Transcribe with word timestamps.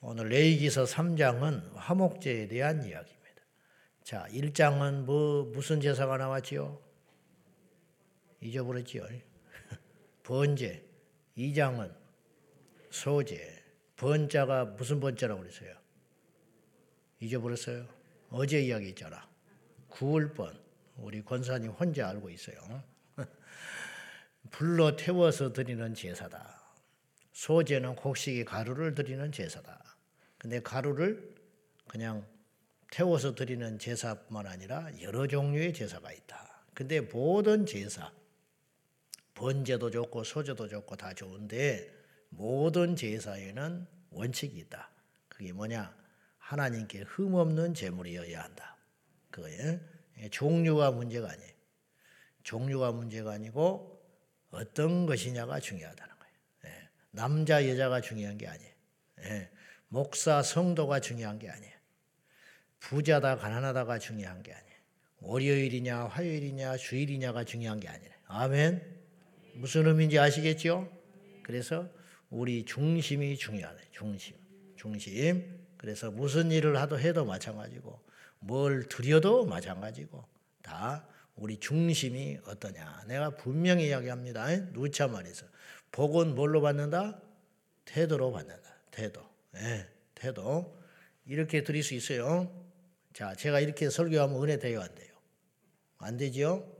오늘 0.00 0.28
레이기서 0.28 0.84
3장은 0.84 1.72
화목제에 1.74 2.48
대한 2.48 2.84
이야기입니다. 2.84 3.42
자, 4.04 4.26
1장은 4.30 5.04
뭐 5.04 5.44
무슨 5.46 5.80
제사가 5.80 6.16
나왔지요? 6.16 6.80
잊어버렸지요. 8.40 9.04
번제. 10.22 10.84
2장은 11.36 11.94
소제. 12.90 13.64
번자가 13.96 14.66
무슨 14.66 15.00
번자라고 15.00 15.40
그랬어요? 15.40 15.74
잊어버렸어요? 17.20 17.88
어제 18.30 18.60
이야기했잖아. 18.60 19.26
구울 19.88 20.34
번. 20.34 20.60
우리 20.96 21.22
권사님 21.22 21.70
혼자 21.70 22.08
알고 22.08 22.28
있어요. 22.30 22.56
불로 24.50 24.96
태워서 24.96 25.52
드리는 25.52 25.94
제사다. 25.94 26.62
소제는 27.32 27.96
곡식의 27.96 28.44
가루를 28.44 28.94
드리는 28.94 29.32
제사다. 29.32 29.85
근데 30.46 30.62
가루를 30.62 31.34
그냥 31.88 32.24
태워서 32.92 33.34
드리는 33.34 33.80
제사뿐만 33.80 34.46
아니라 34.46 34.88
여러 35.02 35.26
종류의 35.26 35.74
제사가 35.74 36.12
있다. 36.12 36.62
근데 36.72 37.00
모든 37.00 37.66
제사, 37.66 38.12
번제도 39.34 39.90
좋고 39.90 40.22
소제도 40.22 40.68
좋고 40.68 40.94
다 40.94 41.12
좋은데 41.14 41.92
모든 42.28 42.94
제사에는 42.94 43.88
원칙이 44.10 44.56
있다. 44.58 44.88
그게 45.28 45.52
뭐냐? 45.52 45.92
하나님께 46.38 47.00
흠없는 47.00 47.74
제물이어야 47.74 48.44
한다. 48.44 48.76
그거에 49.32 49.80
종류가 50.30 50.92
문제가 50.92 51.28
아니에요. 51.28 51.52
종류가 52.44 52.92
문제가 52.92 53.32
아니고 53.32 54.00
어떤 54.52 55.06
것이냐가 55.06 55.58
중요하다는 55.58 56.14
거예요. 56.20 56.34
예. 56.66 56.88
남자 57.10 57.68
여자가 57.68 58.00
중요한 58.00 58.38
게 58.38 58.46
아니에요. 58.46 58.76
예. 59.86 59.94
목사 59.94 60.42
성도가 60.42 61.00
중요한 61.00 61.38
게 61.38 61.48
아니에요. 61.48 61.72
부자다 62.80 63.36
가난하다가 63.36 63.98
중요한 63.98 64.42
게 64.42 64.52
아니에요. 64.52 64.76
월요일이냐 65.20 66.04
화요일이냐 66.06 66.76
주일이냐가 66.76 67.44
중요한 67.44 67.80
게 67.80 67.88
아니에요. 67.88 68.12
아멘. 68.26 68.96
무슨 69.54 69.86
의미인지 69.86 70.18
아시겠죠? 70.18 70.88
그래서 71.42 71.88
우리 72.28 72.64
중심이 72.64 73.36
중요하네. 73.36 73.78
중심. 73.92 74.36
중심. 74.76 75.66
그래서 75.76 76.10
무슨 76.10 76.50
일을 76.50 76.76
하도 76.76 76.98
해도 76.98 77.24
마찬가지고 77.24 78.00
뭘 78.40 78.88
드려도 78.88 79.46
마찬가지고 79.46 80.24
다 80.62 81.06
우리 81.34 81.58
중심이 81.58 82.38
어떠냐. 82.46 83.04
내가 83.06 83.30
분명히 83.36 83.88
이야기합니다. 83.88 84.72
누차 84.72 85.06
말해서 85.06 85.46
복은 85.92 86.34
뭘로 86.34 86.60
받는다? 86.60 87.20
태도로 87.84 88.32
받는다. 88.32 88.76
태도. 88.90 89.25
예, 89.56 89.86
태도. 90.14 90.76
이렇게 91.24 91.64
드릴 91.64 91.82
수 91.82 91.94
있어요. 91.94 92.64
자, 93.12 93.34
제가 93.34 93.60
이렇게 93.60 93.90
설교하면 93.90 94.42
은혜 94.42 94.58
돼요, 94.58 94.80
안 94.80 94.94
돼요? 94.94 95.14
안 95.98 96.16
되죠? 96.16 96.70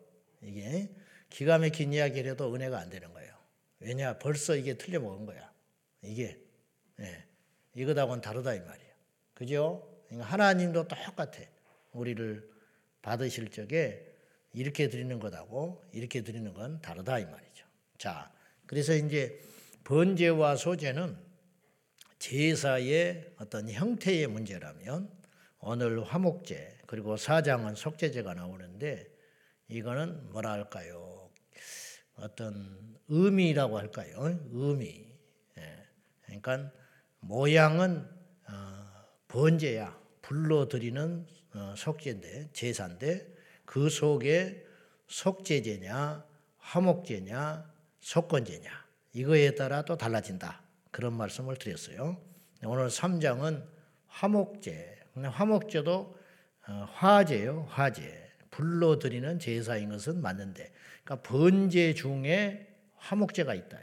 이게 0.43 0.91
기가 1.31 1.59
막힌 1.59 1.93
이야기를 1.93 2.33
해도 2.33 2.55
은혜가 2.55 2.79
안 2.79 2.91
되는 2.91 3.13
거예요. 3.13 3.35
왜냐? 3.81 4.19
벌써 4.19 4.55
이게 4.55 4.75
틀려먹은 4.77 5.27
거야. 5.27 5.53
이게. 6.03 6.39
예. 7.01 7.25
이거하고는 7.75 8.21
다르다 8.23 8.55
이 8.55 8.61
말이에요. 8.61 8.93
그죠? 9.35 10.03
하나님도 10.11 10.89
똑같아. 10.89 11.41
우리를 11.93 12.51
받으실 13.03 13.51
적에 13.51 14.07
이렇게 14.53 14.89
드리는 14.89 15.19
것하고 15.19 15.85
이렇게 15.93 16.23
드리는 16.23 16.53
건 16.55 16.81
다르다 16.81 17.19
이 17.19 17.27
말이죠. 17.27 17.67
자, 17.99 18.33
그래서 18.67 18.95
이제 18.95 19.41
번제와 19.85 20.57
소제는 20.57 21.26
제사의 22.19 23.35
어떤 23.39 23.71
형태의 23.71 24.27
문제라면 24.27 25.11
오늘 25.59 26.03
화목제 26.05 26.79
그리고 26.87 27.17
사장은 27.17 27.75
속제제가 27.75 28.35
나오는데 28.35 29.09
이거는 29.69 30.31
뭐라 30.31 30.53
할까요? 30.53 31.31
어떤 32.17 32.97
의미라고 33.09 33.79
할까요? 33.79 34.39
의미. 34.53 35.07
예. 35.59 35.87
그러니까 36.25 36.73
모양은 37.21 38.09
어, 38.49 38.87
번제야 39.29 39.99
불로 40.23 40.69
드리는 40.69 41.27
어, 41.55 41.75
속제인데 41.77 42.51
제사인데 42.53 43.35
그 43.65 43.89
속에 43.89 44.65
속제제냐 45.09 46.25
화목제냐 46.59 47.73
속건제냐 48.01 48.71
이거에 49.13 49.55
따라 49.55 49.83
또 49.83 49.97
달라진다. 49.97 50.66
그런 50.91 51.15
말씀을 51.15 51.57
드렸어요. 51.57 52.17
오늘 52.65 52.89
3장은 52.89 53.65
화목제. 54.07 54.97
화목제도 55.15 56.17
어, 56.69 56.89
화제요, 56.93 57.67
화제. 57.69 58.27
불로 58.51 58.99
드리는 58.99 59.39
제사인 59.39 59.91
것은 59.91 60.21
맞는데, 60.21 60.73
그러니까 61.05 61.29
번제 61.29 61.95
중에 61.95 62.75
화목제가 62.97 63.55
있다. 63.55 63.79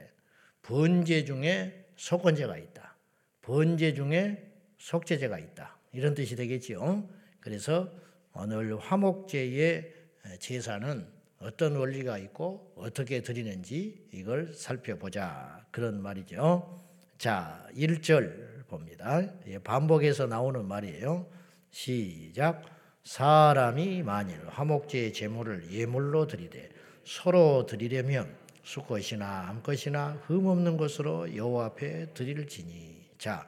번제 0.63 1.25
중에 1.25 1.86
속건제가 1.96 2.58
있다. 2.58 2.96
번제 3.42 3.94
중에 3.94 4.52
속제제가 4.78 5.40
있다. 5.40 5.78
이런 5.92 6.13
뜻이 6.16 6.36
되겠지요. 6.36 7.08
그래서 7.40 7.94
오늘 8.34 8.78
화목제의 8.78 9.94
제사는 10.40 11.08
어떤 11.40 11.75
원리가 11.75 12.18
있고 12.18 12.74
어떻게 12.75 13.22
드리는지 13.22 14.08
이걸 14.12 14.53
살펴보자. 14.53 15.66
그런 15.72 16.02
말이죠. 16.02 16.82
자, 17.23 17.66
1절 17.73 18.67
봅니다. 18.67 19.22
반복해서 19.63 20.28
나오는 20.28 20.66
말이에요. 20.66 21.25
시작. 21.72 22.66
사람이 23.06 24.03
만일 24.03 24.45
화목제의 24.50 25.13
제물을 25.13 25.72
예물로 25.72 26.28
드리되 26.28 26.67
서로 27.06 27.66
드리려면 27.66 28.35
수것이나 28.63 29.47
암것이나 29.47 30.23
흠 30.25 30.47
없는 30.47 30.75
것으로 30.75 31.33
여호와 31.33 31.67
앞에 31.67 32.07
드릴지니. 32.13 33.12
자, 33.17 33.47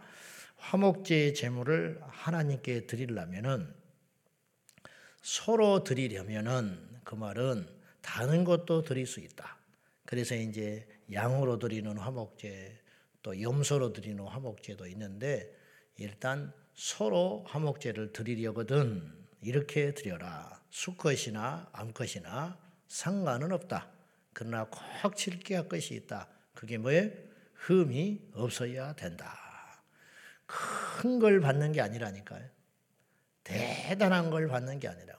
화목제의 0.56 1.34
제물을 1.34 2.00
하나님께 2.08 2.85
드리려면은 2.85 3.75
서로 5.22 5.84
드리려면은 5.84 6.80
그 7.03 7.16
말은 7.16 7.68
다른 8.02 8.46
것도 8.46 8.84
드릴 8.84 9.06
수 9.06 9.19
있다. 9.19 9.58
그래서 10.06 10.34
이제 10.34 10.88
양으로 11.12 11.59
드리는 11.59 11.97
화목제 11.97 12.84
또 13.25 13.41
염소로 13.41 13.91
드리는 13.91 14.24
화목제도 14.24 14.86
있는데 14.86 15.52
일단 15.97 16.53
서로 16.75 17.44
화목제를 17.47 18.13
드리려거든 18.13 19.12
이렇게 19.41 19.96
드려라. 19.96 20.62
수컷이나 20.69 21.68
암컷이나 21.72 22.56
상관은 22.88 23.52
없다. 23.52 23.90
그러나 24.31 24.66
꼭 24.66 25.16
칠게할 25.16 25.68
것이 25.68 25.96
있다. 25.96 26.28
그게 26.53 26.78
뭐예요? 26.78 27.09
흠이 27.56 28.30
없어야 28.35 28.94
된다. 28.94 29.35
큰 30.46 31.18
걸 31.18 31.40
받는 31.40 31.72
게 31.72 31.81
아니라니까요. 31.81 32.47
대단한 33.44 34.30
걸 34.30 34.47
받는 34.47 34.80
게 34.80 34.88
아니라 34.88 35.16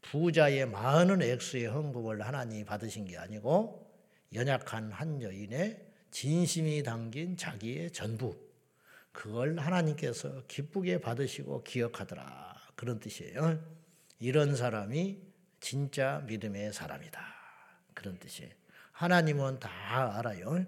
부자의 0.00 0.64
많은 0.70 1.20
액수의 1.20 1.66
헌금을 1.66 2.22
하나님이 2.22 2.64
받으신 2.64 3.04
게 3.04 3.18
아니고 3.18 3.94
연약한 4.32 4.90
한 4.90 5.20
여인의 5.20 5.85
진심이 6.16 6.82
담긴 6.82 7.36
자기의 7.36 7.90
전부 7.90 8.34
그걸 9.12 9.58
하나님께서 9.58 10.44
기쁘게 10.48 11.02
받으시고 11.02 11.62
기억하더라 11.62 12.54
그런 12.74 12.98
뜻이에요. 12.98 13.62
이런 14.18 14.56
사람이 14.56 15.20
진짜 15.60 16.24
믿음의 16.26 16.72
사람이다 16.72 17.20
그런 17.92 18.18
뜻이에요. 18.18 18.50
하나님은 18.92 19.60
다 19.60 20.16
알아요. 20.16 20.64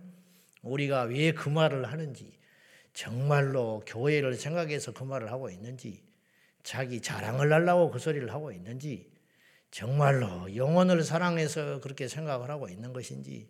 우리가 0.60 1.04
왜 1.04 1.32
그 1.32 1.48
말을 1.48 1.90
하는지 1.90 2.38
정말로 2.92 3.82
교회를 3.86 4.34
생각해서 4.34 4.92
그 4.92 5.02
말을 5.04 5.32
하고 5.32 5.48
있는지 5.48 6.04
자기 6.62 7.00
자랑을 7.00 7.50
하려고 7.50 7.90
그 7.90 7.98
소리를 7.98 8.30
하고 8.34 8.52
있는지 8.52 9.10
정말로 9.70 10.54
영혼을 10.54 11.02
사랑해서 11.02 11.80
그렇게 11.80 12.06
생각을 12.06 12.50
하고 12.50 12.68
있는 12.68 12.92
것인지 12.92 13.48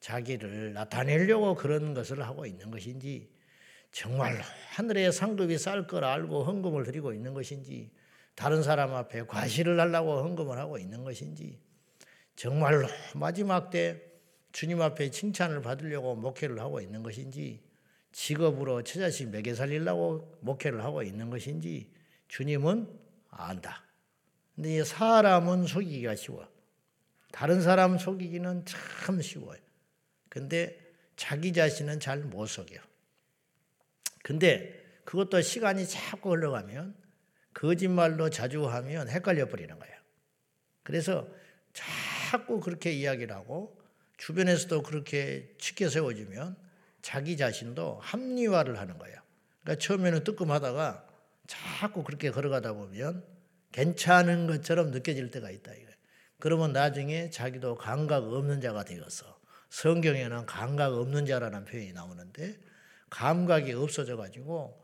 자기를 0.00 0.72
나타내려고 0.72 1.54
그런 1.54 1.94
것을 1.94 2.22
하고 2.22 2.46
있는 2.46 2.70
것인지 2.70 3.30
정말로 3.92 4.40
하늘에 4.70 5.10
상급이 5.10 5.58
쌀 5.58 5.86
걸 5.86 6.04
알고 6.04 6.44
헌금을 6.44 6.84
드리고 6.84 7.12
있는 7.12 7.34
것인지 7.34 7.90
다른 8.34 8.62
사람 8.62 8.94
앞에 8.94 9.26
과시를 9.26 9.78
하려고 9.78 10.22
헌금을 10.22 10.58
하고 10.58 10.78
있는 10.78 11.04
것인지 11.04 11.60
정말로 12.36 12.88
마지막 13.14 13.70
때 13.70 14.00
주님 14.52 14.80
앞에 14.80 15.10
칭찬을 15.10 15.60
받으려고 15.62 16.14
목회를 16.16 16.58
하고 16.60 16.80
있는 16.80 17.02
것인지 17.02 17.62
직업으로 18.12 18.82
처자식 18.82 19.30
먹여 19.30 19.54
살리려고 19.54 20.38
목회를 20.40 20.82
하고 20.82 21.02
있는 21.02 21.30
것인지 21.30 21.92
주님은 22.28 22.88
안다. 23.30 23.84
근데 24.54 24.82
사람은 24.82 25.66
속이기가 25.66 26.16
쉬워. 26.16 26.48
다른 27.32 27.60
사람 27.60 27.98
속이기는 27.98 28.64
참 28.64 29.20
쉬워요. 29.20 29.58
근데 30.30 30.80
자기 31.16 31.52
자신은 31.52 32.00
잘 32.00 32.20
못 32.20 32.46
속여. 32.46 32.80
근데 34.22 34.80
그것도 35.04 35.42
시간이 35.42 35.86
자꾸 35.86 36.30
흘러가면 36.30 36.94
거짓말로 37.52 38.30
자주 38.30 38.66
하면 38.66 39.08
헷갈려 39.08 39.46
버리는 39.46 39.76
거예요. 39.78 39.94
그래서 40.82 41.28
자꾸 41.72 42.60
그렇게 42.60 42.92
이야기를 42.92 43.34
하고 43.34 43.78
주변에서도 44.18 44.82
그렇게 44.82 45.52
치켜 45.58 45.88
세워주면 45.88 46.56
자기 47.02 47.36
자신도 47.36 47.98
합리화를 48.00 48.78
하는 48.78 48.98
거예요. 48.98 49.20
그러니까 49.62 49.84
처음에는 49.84 50.24
뜨끔하다가 50.24 51.08
자꾸 51.46 52.04
그렇게 52.04 52.30
걸어가다 52.30 52.74
보면 52.74 53.24
괜찮은 53.72 54.46
것처럼 54.46 54.90
느껴질 54.90 55.30
때가 55.30 55.50
있다 55.50 55.72
이거예요. 55.72 55.90
그러면 56.38 56.72
나중에 56.72 57.30
자기도 57.30 57.74
감각 57.74 58.24
없는 58.24 58.60
자가 58.60 58.84
되어서 58.84 59.39
성경에는 59.70 60.46
감각 60.46 60.92
없는 60.92 61.26
자라는 61.26 61.64
표현이 61.64 61.92
나오는데 61.92 62.58
감각이 63.08 63.72
없어져 63.72 64.16
가지고 64.16 64.78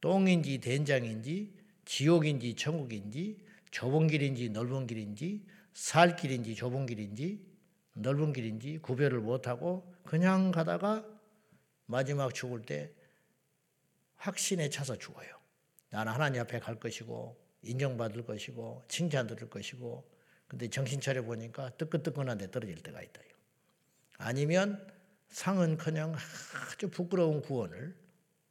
똥인지 0.00 0.58
된장인지 0.58 1.54
지옥인지 1.84 2.54
천국인지 2.54 3.44
좁은 3.70 4.08
길인지 4.08 4.50
넓은 4.50 4.86
길인지 4.86 5.46
살 5.72 6.16
길인지 6.16 6.54
좁은 6.54 6.86
길인지 6.86 7.44
넓은 7.94 8.32
길인지 8.32 8.78
구별을 8.78 9.20
못하고 9.20 9.94
그냥 10.04 10.50
가다가 10.50 11.04
마지막 11.86 12.34
죽을 12.34 12.62
때 12.62 12.92
확신에 14.16 14.68
차서 14.70 14.96
죽어요. 14.98 15.28
나는 15.90 16.12
하나님 16.12 16.40
앞에 16.42 16.58
갈 16.58 16.78
것이고 16.80 17.36
인정받을 17.62 18.24
것이고 18.24 18.84
칭찬 18.88 19.26
들을 19.26 19.48
것이고 19.48 20.10
근데 20.48 20.68
정신 20.68 21.00
차려 21.00 21.22
보니까 21.22 21.70
뜨끈뜨끈한 21.76 22.38
데 22.38 22.50
떨어질 22.50 22.82
때가 22.82 23.02
있다. 23.02 23.20
아니면 24.18 24.86
상은커녕 25.28 26.14
아주 26.72 26.88
부끄러운 26.88 27.42
구원을 27.42 27.96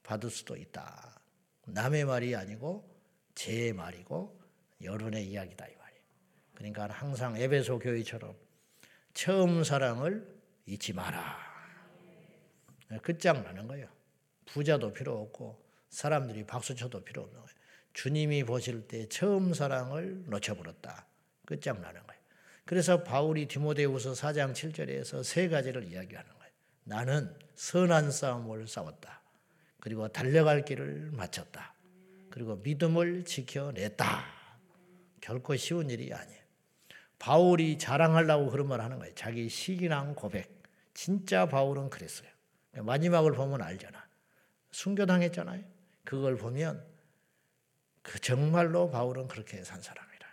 받을 0.04 0.30
수도 0.30 0.56
있다. 0.56 1.20
남의 1.66 2.06
말이 2.06 2.36
아니고 2.36 2.88
제 3.34 3.74
말이고 3.74 4.40
여론의 4.84 5.26
이야기다 5.28 5.68
이 5.68 5.76
말이에요. 5.76 6.02
그러니까 6.54 6.88
항상 6.90 7.36
에베소 7.38 7.80
교회처럼 7.80 8.36
처음 9.14 9.64
사랑을 9.64 10.28
잊지 10.66 10.94
마라. 10.94 11.38
끝장나는 13.02 13.68
거예요. 13.68 13.88
부자도 14.46 14.94
필요 14.94 15.20
없고 15.22 15.64
사람들이 15.90 16.46
박수 16.46 16.76
쳐도 16.76 17.04
필요 17.04 17.24
없는 17.24 17.42
거예요. 17.42 17.56
주님이 17.94 18.44
보실 18.44 18.88
때 18.88 19.08
처음 19.08 19.54
사랑을 19.54 20.24
놓쳐버렸다. 20.28 21.08
끝장나는 21.46 22.06
거예요. 22.06 22.22
그래서 22.66 23.04
바울이 23.04 23.48
디모데후서 23.48 24.14
4장 24.14 24.54
7절에서 24.54 25.24
세 25.24 25.48
가지를 25.48 25.84
이야기하는 25.84 26.30
거예요. 26.32 26.52
나는 26.84 27.36
선한 27.56 28.12
싸움을 28.12 28.68
싸웠다. 28.68 29.22
그리고 29.80 30.08
달려갈 30.08 30.66
길을 30.66 31.12
마쳤다. 31.12 31.76
그리고 32.32 32.56
믿음을 32.58 33.24
지켜냈다. 33.24 34.26
결코 35.22 35.56
쉬운 35.56 35.90
일이 35.90 36.12
아니에요. 36.12 36.42
바울이 37.20 37.78
자랑하려고 37.78 38.50
그런 38.50 38.68
말 38.68 38.82
하는 38.82 38.98
거예요. 39.00 39.14
자기 39.16 39.48
시기랑 39.48 40.16
고백. 40.16 40.64
진짜 40.94 41.48
바울은 41.48 41.90
그랬어요. 41.90 42.30
마지막을 42.74 43.34
보면 43.34 43.62
알잖아. 43.62 44.06
순교당했잖아요. 44.72 45.64
그걸 46.04 46.36
보면 46.36 46.84
그 48.02 48.20
정말로 48.20 48.90
바울은 48.90 49.28
그렇게 49.28 49.64
산 49.64 49.82
사람이라. 49.82 50.28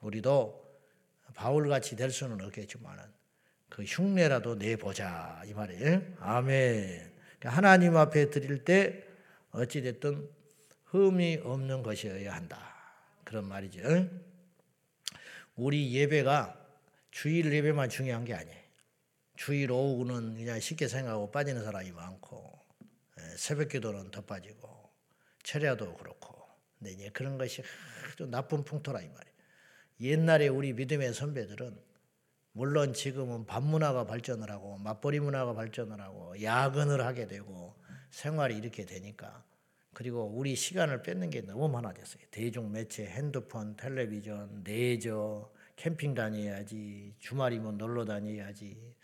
우리도 0.00 0.65
바울 1.36 1.68
같이 1.68 1.94
될 1.94 2.10
수는 2.10 2.40
없겠지만은 2.40 3.04
그 3.68 3.82
흉내라도 3.82 4.54
내보자 4.56 5.42
이 5.44 5.52
말이에요. 5.52 6.02
아멘. 6.18 7.12
그러니까 7.38 7.50
하나님 7.50 7.96
앞에 7.96 8.30
드릴 8.30 8.64
때 8.64 9.04
어찌 9.50 9.82
됐든 9.82 10.28
흠이 10.86 11.42
없는 11.44 11.82
것이어야 11.82 12.34
한다. 12.34 12.74
그런 13.22 13.44
말이죠. 13.44 14.08
우리 15.56 15.92
예배가 15.92 16.66
주일 17.10 17.52
예배만 17.52 17.90
중요한 17.90 18.24
게 18.24 18.34
아니에요. 18.34 18.66
주일 19.36 19.70
오후는 19.70 20.36
그냥 20.36 20.58
쉽게 20.58 20.88
생각하고 20.88 21.30
빠지는 21.30 21.62
사람이 21.62 21.92
많고 21.92 22.58
예, 23.18 23.36
새벽 23.36 23.68
기도는 23.68 24.10
더 24.10 24.22
빠지고 24.22 24.90
철야도 25.42 25.94
그렇고 25.96 26.34
근데 26.78 26.92
이제 26.92 27.10
그런 27.10 27.36
것이 27.36 27.62
아주 28.12 28.26
나쁜 28.26 28.64
풍토라 28.64 29.00
이 29.00 29.08
말이에요. 29.08 29.35
옛날에 30.00 30.48
우리 30.48 30.72
믿음의 30.72 31.14
선배들은 31.14 31.76
물론 32.52 32.92
지금은 32.94 33.46
밥 33.46 33.62
문화가 33.62 34.06
발전을 34.06 34.50
하고 34.50 34.78
맞벌이 34.78 35.20
문화가 35.20 35.54
발전을 35.54 36.00
하고 36.00 36.40
야근을 36.42 37.04
하게 37.04 37.26
되고 37.26 37.74
생활이 38.10 38.56
이렇게 38.56 38.84
되니까 38.84 39.44
그리고 39.92 40.24
우리 40.24 40.54
시간을 40.54 41.02
뺏는 41.02 41.30
게 41.30 41.40
너무 41.40 41.68
많아졌어요. 41.68 42.22
대중 42.30 42.70
매체, 42.70 43.06
핸드폰, 43.06 43.76
텔레비전, 43.76 44.62
내저, 44.62 45.50
캠핑 45.76 46.14
다녀야지, 46.14 47.14
주말이면 47.18 47.78
놀러 47.78 48.04
다녀야지, 48.04 48.94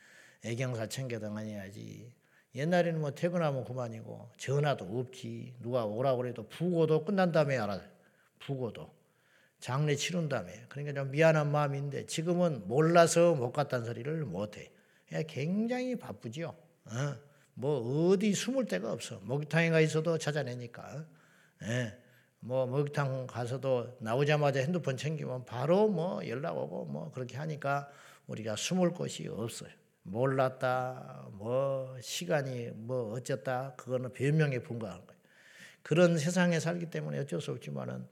애경사 0.44 0.88
챙겨 0.88 1.18
다녀야지. 1.18 2.12
옛날에는 2.54 3.00
뭐 3.00 3.10
퇴근하면 3.12 3.64
그만이고 3.64 4.32
전화도 4.36 4.84
없지. 4.98 5.54
누가 5.60 5.86
오라고 5.86 6.18
그래도 6.18 6.46
부고도 6.48 7.04
끝난 7.04 7.32
다음에 7.32 7.56
알아. 7.56 7.80
부고도. 8.40 9.01
장례 9.62 9.94
치른 9.94 10.28
다음에. 10.28 10.66
그러니까 10.68 10.92
좀 11.00 11.12
미안한 11.12 11.52
마음인데 11.52 12.06
지금은 12.06 12.66
몰라서 12.66 13.34
못 13.36 13.52
갔다는 13.52 13.86
소리를 13.86 14.24
못 14.24 14.58
해. 14.58 14.72
굉장히 15.28 15.96
바쁘죠. 15.96 16.56
어? 16.86 17.16
뭐 17.54 18.10
어디 18.10 18.34
숨을 18.34 18.66
데가 18.66 18.92
없어. 18.92 19.20
목욕탕에 19.22 19.70
가 19.70 19.80
있어도 19.80 20.18
찾아내니까. 20.18 21.06
예. 21.62 21.96
뭐 22.40 22.66
목욕탕 22.66 23.28
가서도 23.28 23.98
나오자마자 24.00 24.58
핸드폰 24.58 24.96
챙기면 24.96 25.44
바로 25.44 25.86
뭐 25.86 26.26
연락 26.26 26.58
오고 26.58 26.86
뭐 26.86 27.12
그렇게 27.12 27.36
하니까 27.36 27.88
우리가 28.26 28.56
숨을 28.56 28.90
곳이 28.90 29.28
없어요. 29.28 29.70
몰랐다, 30.02 31.28
뭐 31.34 31.96
시간이 32.00 32.70
뭐 32.74 33.12
어쨌다, 33.12 33.74
그거는 33.76 34.12
변명에 34.12 34.58
불과한 34.58 35.06
거예요. 35.06 35.22
그런 35.82 36.18
세상에 36.18 36.58
살기 36.58 36.90
때문에 36.90 37.20
어쩔 37.20 37.40
수 37.40 37.52
없지만은 37.52 38.04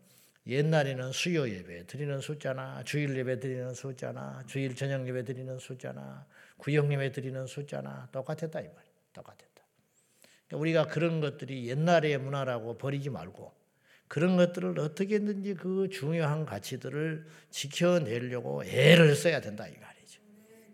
옛날에는 0.50 1.12
수요 1.12 1.49
예배 1.49 1.87
드리는 1.87 2.20
숫자나 2.20 2.82
주일 2.82 3.17
예배 3.17 3.38
드리는 3.38 3.73
숫자나 3.73 4.43
주일 4.49 4.75
저녁 4.75 5.06
예배 5.06 5.23
드리는 5.23 5.56
숫자나 5.61 6.26
구역 6.56 6.93
예배 6.93 7.12
드리는 7.12 7.47
숫자나 7.47 8.08
똑같았다 8.11 8.61
이 8.61 8.64
말. 8.64 8.75
똑같았다. 9.12 9.47
그러니까 10.49 10.56
우리가 10.61 10.87
그런 10.88 11.20
것들이 11.20 11.69
옛날의 11.69 12.19
문화라고 12.19 12.79
버리지 12.79 13.11
말고 13.11 13.52
그런 14.08 14.37
것들을 14.37 14.76
어떻게든지 14.80 15.54
그 15.54 15.88
중요한 15.88 16.45
가치들을 16.45 17.26
지켜내려고 17.50 18.64
애를 18.64 19.14
써야 19.14 19.40
된다 19.40 19.69
이 19.69 19.76
말이죠. 19.78 20.21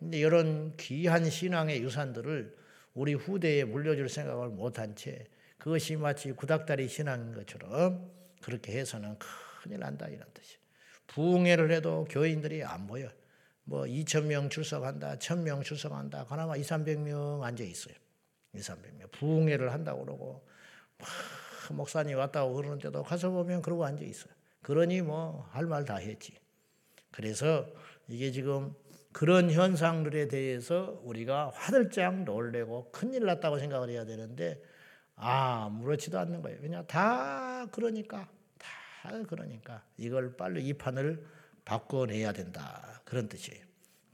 근데 0.00 0.18
이런 0.18 0.74
귀한 0.78 1.28
신앙의 1.28 1.82
유산들을 1.82 2.56
우리 2.94 3.12
후대에 3.12 3.64
물려줄 3.64 4.08
생각을 4.08 4.48
못한 4.48 4.96
채 4.96 5.26
그것이 5.58 5.96
마치 5.96 6.32
구닥다리 6.32 6.88
신앙인 6.88 7.34
것처럼 7.34 8.10
그렇게 8.40 8.78
해서는 8.78 9.18
큰 9.18 9.45
일 9.72 9.80
난다 9.80 10.08
이런 10.08 10.26
뜻이에요. 10.34 10.58
부흥회를 11.08 11.70
해도 11.72 12.06
교인들이 12.10 12.64
안 12.64 12.86
보여. 12.86 13.08
뭐 13.64 13.82
2천 13.82 14.26
명 14.26 14.48
출석한다, 14.48 15.16
1천 15.18 15.42
명 15.42 15.62
출석한다. 15.62 16.26
그나마 16.26 16.56
2, 16.56 16.62
300명 16.62 17.42
앉아 17.42 17.64
있어요. 17.64 17.94
2, 18.54 18.58
300명. 18.58 19.10
부흥회를 19.12 19.72
한다고 19.72 20.04
그러고 20.04 20.46
목사님 21.70 22.16
왔다고 22.18 22.54
그러는데도 22.54 23.02
가서 23.02 23.30
보면 23.30 23.62
그러고 23.62 23.84
앉아 23.84 24.04
있어요. 24.04 24.32
그러니 24.62 25.02
뭐 25.02 25.48
할 25.52 25.66
말 25.66 25.84
다 25.84 25.96
했지. 25.96 26.34
그래서 27.10 27.66
이게 28.08 28.30
지금 28.30 28.74
그런 29.12 29.50
현상들에 29.50 30.28
대해서 30.28 31.00
우리가 31.04 31.50
화들짝 31.54 32.24
놀래고 32.24 32.90
큰일 32.92 33.24
났다고 33.24 33.58
생각을 33.58 33.88
해야 33.90 34.04
되는데 34.04 34.62
아무렇지도 35.16 36.18
않는 36.18 36.42
거예요. 36.42 36.58
왜냐 36.62 36.82
다 36.84 37.66
그러니까 37.72 38.28
다 39.06 39.22
그러니까 39.28 39.82
이걸 39.96 40.36
빨리 40.36 40.66
이 40.66 40.72
판을 40.72 41.24
바꿔내야 41.64 42.32
된다 42.32 43.00
그런 43.04 43.28
뜻이에요. 43.28 43.64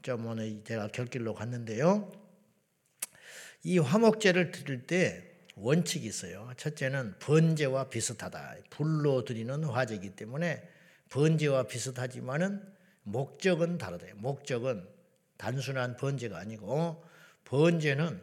좀 0.01 0.25
오늘 0.25 0.63
제가 0.63 0.89
결길로 0.89 1.33
갔는데요. 1.33 2.11
이 3.63 3.79
화목제를 3.79 4.51
드릴 4.51 4.85
때 4.85 5.31
원칙이 5.55 6.05
있어요. 6.05 6.51
첫째는 6.57 7.15
번제와 7.19 7.89
비슷하다. 7.89 8.55
불로 8.69 9.23
드리는 9.23 9.63
화제이기 9.63 10.15
때문에 10.15 10.67
번제와 11.09 11.67
비슷하지만은 11.67 12.61
목적은 13.03 13.77
다르다. 13.77 14.07
목적은 14.15 14.87
단순한 15.37 15.97
번제가 15.97 16.37
아니고 16.37 17.03
번제는 17.45 18.21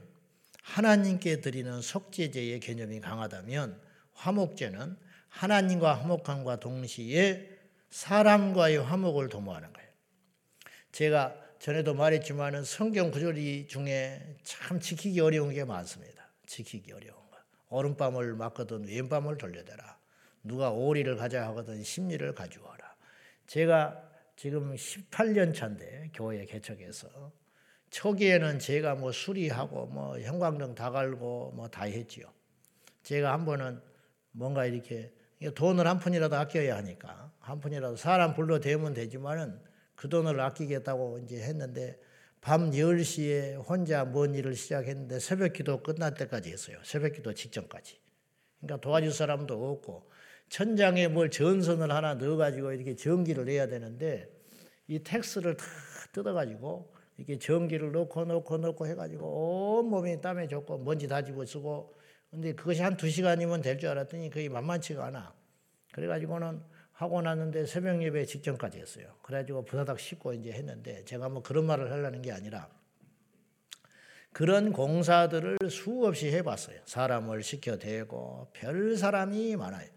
하나님께 0.62 1.41
드리는 1.41 1.81
속죄제의 1.81 2.61
개념이 2.61 3.00
강하다면 3.00 3.81
화목제는 4.15 4.97
하나님과 5.30 5.94
화목함과 5.94 6.60
동시에 6.60 7.49
사람과의 7.90 8.82
화목을 8.82 9.28
도모하는 9.28 9.72
거예요. 9.72 9.88
제가 10.92 11.34
전에도 11.58 11.94
말했지만은 11.94 12.64
성경 12.64 13.10
구절이 13.10 13.66
중에 13.68 14.37
참 14.42 14.80
지키기 14.80 15.20
어려운 15.20 15.52
게 15.52 15.64
많습니다. 15.64 16.28
지키기 16.46 16.92
어려운 16.92 17.14
거. 17.30 17.37
오른밤을 17.68 18.34
맞거든 18.34 18.87
왼밤을 18.87 19.38
돌려대라. 19.38 19.99
누가 20.42 20.70
오리를 20.70 21.16
가져 21.16 21.40
하거든 21.42 21.82
심리를 21.82 22.34
가져와라. 22.34 22.96
제가 23.46 24.10
지금 24.37 24.75
18년 24.75 25.54
차인데 25.54 26.10
교회 26.14 26.44
개척해서 26.46 27.08
초기에는 27.90 28.58
제가 28.58 28.94
뭐 28.94 29.12
수리하고 29.12 29.87
뭐 29.87 30.18
형광등 30.18 30.75
다 30.75 30.90
갈고 30.90 31.52
뭐 31.54 31.68
다 31.68 31.84
했지요. 31.84 32.26
제가 33.02 33.32
한 33.32 33.44
번은 33.44 33.82
뭔가 34.32 34.64
이렇게 34.64 35.12
돈을 35.49 35.87
한 35.87 35.99
푼이라도 35.99 36.37
아껴야 36.37 36.76
하니까 36.76 37.32
한 37.38 37.61
푼이라도 37.61 37.97
사람 37.97 38.35
불러 38.35 38.61
대면 38.61 38.92
되지만은 38.92 39.59
그 39.94 40.09
돈을 40.09 40.38
아끼겠다고 40.38 41.20
이제 41.25 41.40
했는데 41.42 41.99
밤 42.40 42.70
10시에 42.70 43.62
혼자 43.68 44.04
뭔 44.04 44.35
일을 44.35 44.54
시작했는데 44.54 45.18
새벽 45.18 45.52
기도 45.52 45.82
끝날 45.82 46.14
때까지 46.14 46.50
했어요. 46.50 46.78
새벽 46.85 47.12
기도 47.12 47.35
직전까지. 47.35 47.99
그러니까 48.61 48.80
도와줄 48.80 49.12
사람도 49.12 49.73
없고 49.73 50.11
천장에 50.49 51.09
뭘 51.09 51.30
전선을 51.30 51.90
하나 51.92 52.14
넣어가지고 52.14 52.73
이렇게 52.73 52.94
전기를 52.94 53.44
내야 53.47 53.66
되는데 53.66 54.28
이 54.88 55.02
텍스를 55.02 55.56
다 55.56 55.64
뜯어가지고 56.12 56.92
이렇게 57.16 57.38
전기를 57.38 57.92
넣고 57.92 58.25
넣고 58.25 58.56
넣고 58.56 58.87
해가지고 58.87 59.78
온 59.78 59.90
몸이 59.90 60.20
땀에 60.20 60.49
젖고 60.49 60.78
먼지 60.78 61.06
다 61.06 61.23
집어쓰고 61.23 61.94
근데 62.30 62.54
그것이 62.54 62.82
한 62.82 62.96
두 62.96 63.08
시간이면 63.10 63.60
될 63.62 63.78
줄 63.78 63.88
알았더니 63.90 64.30
거의 64.30 64.49
만만치가 64.49 65.04
않아. 65.06 65.32
그래가지고는 65.92 66.60
하고 66.92 67.22
났는데 67.22 67.66
새벽 67.66 68.02
예배 68.02 68.26
직전까지 68.26 68.78
했어요. 68.78 69.06
그래가지고 69.22 69.64
부다닥 69.64 69.99
씻고 69.99 70.34
이제 70.34 70.52
했는데 70.52 71.04
제가 71.04 71.28
뭐 71.28 71.42
그런 71.42 71.64
말을 71.66 71.90
하려는 71.90 72.22
게 72.22 72.30
아니라 72.30 72.68
그런 74.32 74.72
공사들을 74.72 75.58
수없이 75.70 76.30
해봤어요. 76.30 76.80
사람을 76.84 77.42
시켜대고 77.42 78.50
별 78.52 78.96
사람이 78.96 79.56
많아요. 79.56 79.88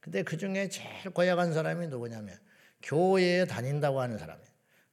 근데 0.00 0.22
그 0.22 0.36
중에 0.36 0.68
제일 0.68 1.10
고약한 1.14 1.52
사람이 1.52 1.86
누구냐면 1.88 2.36
교회에 2.82 3.46
다닌다고 3.46 4.00
하는 4.00 4.18
사람이에요. 4.18 4.48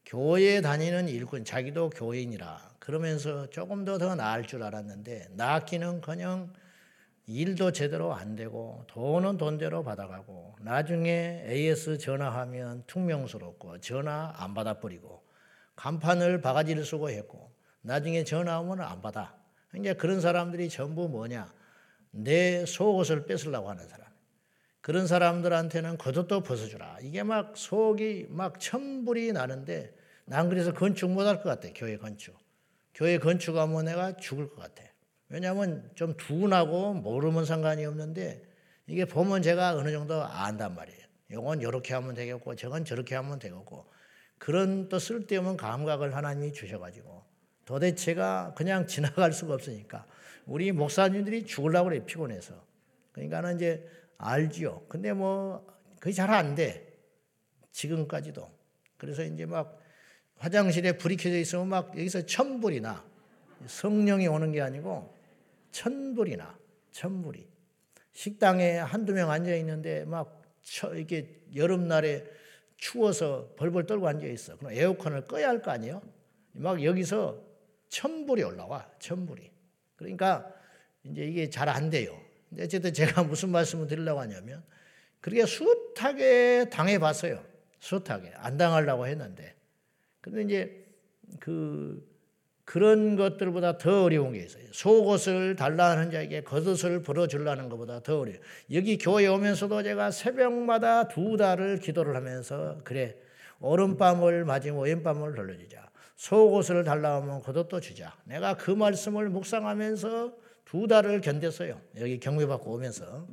교회에 0.05 0.61
다니는 0.61 1.09
일꾼, 1.09 1.43
자기도 1.45 1.89
교인이라 1.89 2.75
그러면서 2.79 3.49
조금 3.49 3.83
더 3.85 3.97
더 3.97 4.15
나을 4.15 4.43
줄 4.43 4.63
알았는데 4.63 5.29
낳기는커녕 5.31 6.53
일도 7.27 7.72
제대로 7.72 8.13
안 8.13 8.36
되고 8.36 8.84
돈은 8.88 9.38
돈대로 9.38 9.84
받아가고 9.84 10.55
나중에 10.62 11.46
AS 11.48 11.98
전화하면 11.98 12.84
퉁명스럽고 12.86 13.79
전화 13.79 14.34
안 14.38 14.53
받아버리고 14.53 15.24
간판을 15.75 16.41
바가지를 16.41 16.86
쓰고 16.86 17.10
했고 17.10 17.51
나중에 17.82 18.24
전화하면 18.24 18.82
안 18.82 19.01
받아. 19.01 19.36
이제 19.75 19.94
그런 19.94 20.22
사람들이 20.22 20.70
전부 20.70 21.10
뭐냐? 21.10 21.53
내 22.12 22.65
속옷을 22.65 23.25
뺏으려고 23.25 23.70
하는 23.70 23.88
사람. 23.88 24.05
그런 24.82 25.08
사람들한테는 25.08 25.98
겉옷도 25.98 26.41
벗어주라. 26.41 27.00
이게 27.01 27.24
막 27.24 27.58
속이 27.58 28.27
막 28.29 28.60
천불이 28.60 29.34
나는데 29.34 29.96
난 30.25 30.48
그래서 30.48 30.74
건축 30.74 31.10
못할 31.10 31.41
것 31.41 31.50
같아. 31.50 31.70
교회 31.75 31.98
건축. 31.98 32.38
교회 32.94 33.17
건축하면 33.17 33.86
내가 33.86 34.15
죽을 34.15 34.50
것 34.50 34.58
같아. 34.62 34.84
왜냐하면 35.36 35.92
좀 35.96 36.15
둔하고 36.15 36.94
모르면 36.94 37.44
상관이 37.44 37.86
없는데 37.86 38.42
이게 38.88 39.04
보면 39.04 39.42
제가 39.42 39.75
어느 39.75 39.92
정도 39.92 40.24
안단 40.24 40.74
말이에요. 40.75 41.01
이건 41.30 41.60
이렇게 41.60 41.94
하면 41.94 42.15
되겠고 42.15 42.56
저건 42.56 42.86
저렇게 42.86 43.15
하면 43.15 43.38
되겠고 43.38 43.86
그런 44.38 44.88
또 44.88 44.98
쓸데없는 44.98 45.58
감각을 45.58 46.15
하나님이 46.15 46.54
주셔가지고 46.54 47.22
도대체가 47.65 48.54
그냥 48.56 48.88
지나갈 48.88 49.34
수가 49.34 49.56
없으니까 49.56 50.06
우리 50.46 50.72
목사님들이 50.72 51.46
죽으려고 51.46 51.89
그래 51.89 52.06
피곤해서 52.06 52.56
그러니까는 53.12 53.58
이제 53.58 53.86
알지요. 54.18 54.84
근데 54.88 55.12
뭐 55.12 55.68
그게 56.00 56.13
잘 56.13 56.30
안 56.30 56.56
돼. 56.56 56.98
지금까지도. 57.74 58.50
그래서 58.96 59.22
이제 59.25 59.46
막 59.46 59.82
화장실에 60.38 60.94
불이 60.94 61.18
켜져 61.18 61.38
있으면 61.39 61.68
막 61.68 61.89
여기서 61.89 62.25
천불이 62.25 62.80
나. 62.80 63.04
성령이 63.68 64.27
오는 64.27 64.54
게 64.54 64.62
아니고 64.62 65.14
천불이 65.75 66.38
나. 66.38 66.58
천불이. 66.91 67.46
식당에 68.13 68.77
한두 68.77 69.12
명 69.12 69.29
앉아 69.29 69.53
있는데 69.55 70.05
막 70.05 70.41
이게 70.96 71.41
여름날에 71.53 72.24
추워서 72.77 73.53
벌벌 73.58 73.86
떨고 73.86 74.08
앉아 74.08 74.25
있어. 74.25 74.55
그럼 74.55 74.72
에어컨을 74.72 75.25
꺼야 75.25 75.50
할 75.50 75.62
거 75.62 75.72
아니에요? 75.72 76.01
막 76.53 76.82
여기서 76.82 77.44
천불이 77.89 78.41
올라와. 78.44 78.89
천불이. 79.00 79.51
그러니까 79.98 80.50
이제 81.03 81.25
이게 81.25 81.50
잘 81.50 81.67
안 81.67 81.89
돼요. 81.89 82.17
어쨌든 82.58 82.94
제가 82.94 83.24
무슨 83.27 83.50
말씀을 83.50 83.88
드리려고 83.88 84.22
하냐면 84.22 84.63
그렇게 85.20 85.46
숱하게 85.46 86.70
당해 86.72 87.00
봤어요. 87.00 87.44
숱하게 87.82 88.32
안 88.36 88.55
당하려고 88.55 89.08
했는데 89.08 89.53
근데 90.22 90.41
이제 90.44 90.86
그 91.41 92.14
그런 92.65 93.15
것들보다 93.15 93.77
더 93.77 94.03
어려운 94.03 94.34
게 94.34 94.39
있어요. 94.39 94.63
속옷을 94.72 95.55
달라는 95.55 96.12
자에게 96.12 96.41
겉옷을 96.41 97.03
벌어주려는 97.03 97.69
것보다 97.69 98.01
더 98.01 98.19
어려워요. 98.19 98.41
여기 98.74 98.98
교회 98.98 99.27
오면서도 99.27 99.84
제가 99.84 100.10
새벽마다 100.12 101.07
두 101.07 101.38
달을 101.38 101.77
기도를 101.79 102.15
하면서 102.15 102.79
그래 102.84 103.15
오른밤을 103.60 104.45
맞으면 104.45 104.84
왼밤을 104.84 105.36
돌려주자. 105.36 105.89
속옷을 106.15 106.84
달라 106.84 107.15
하면 107.17 107.41
겉옷도 107.41 107.79
주자. 107.81 108.15
내가 108.25 108.55
그 108.57 108.72
말씀을 108.72 109.29
묵상하면서 109.29 110.34
두 110.65 110.88
달을 110.88 111.22
견뎠어요. 111.22 111.79
여기 112.00 112.19
경매받고 112.19 112.72
오면서. 112.72 113.27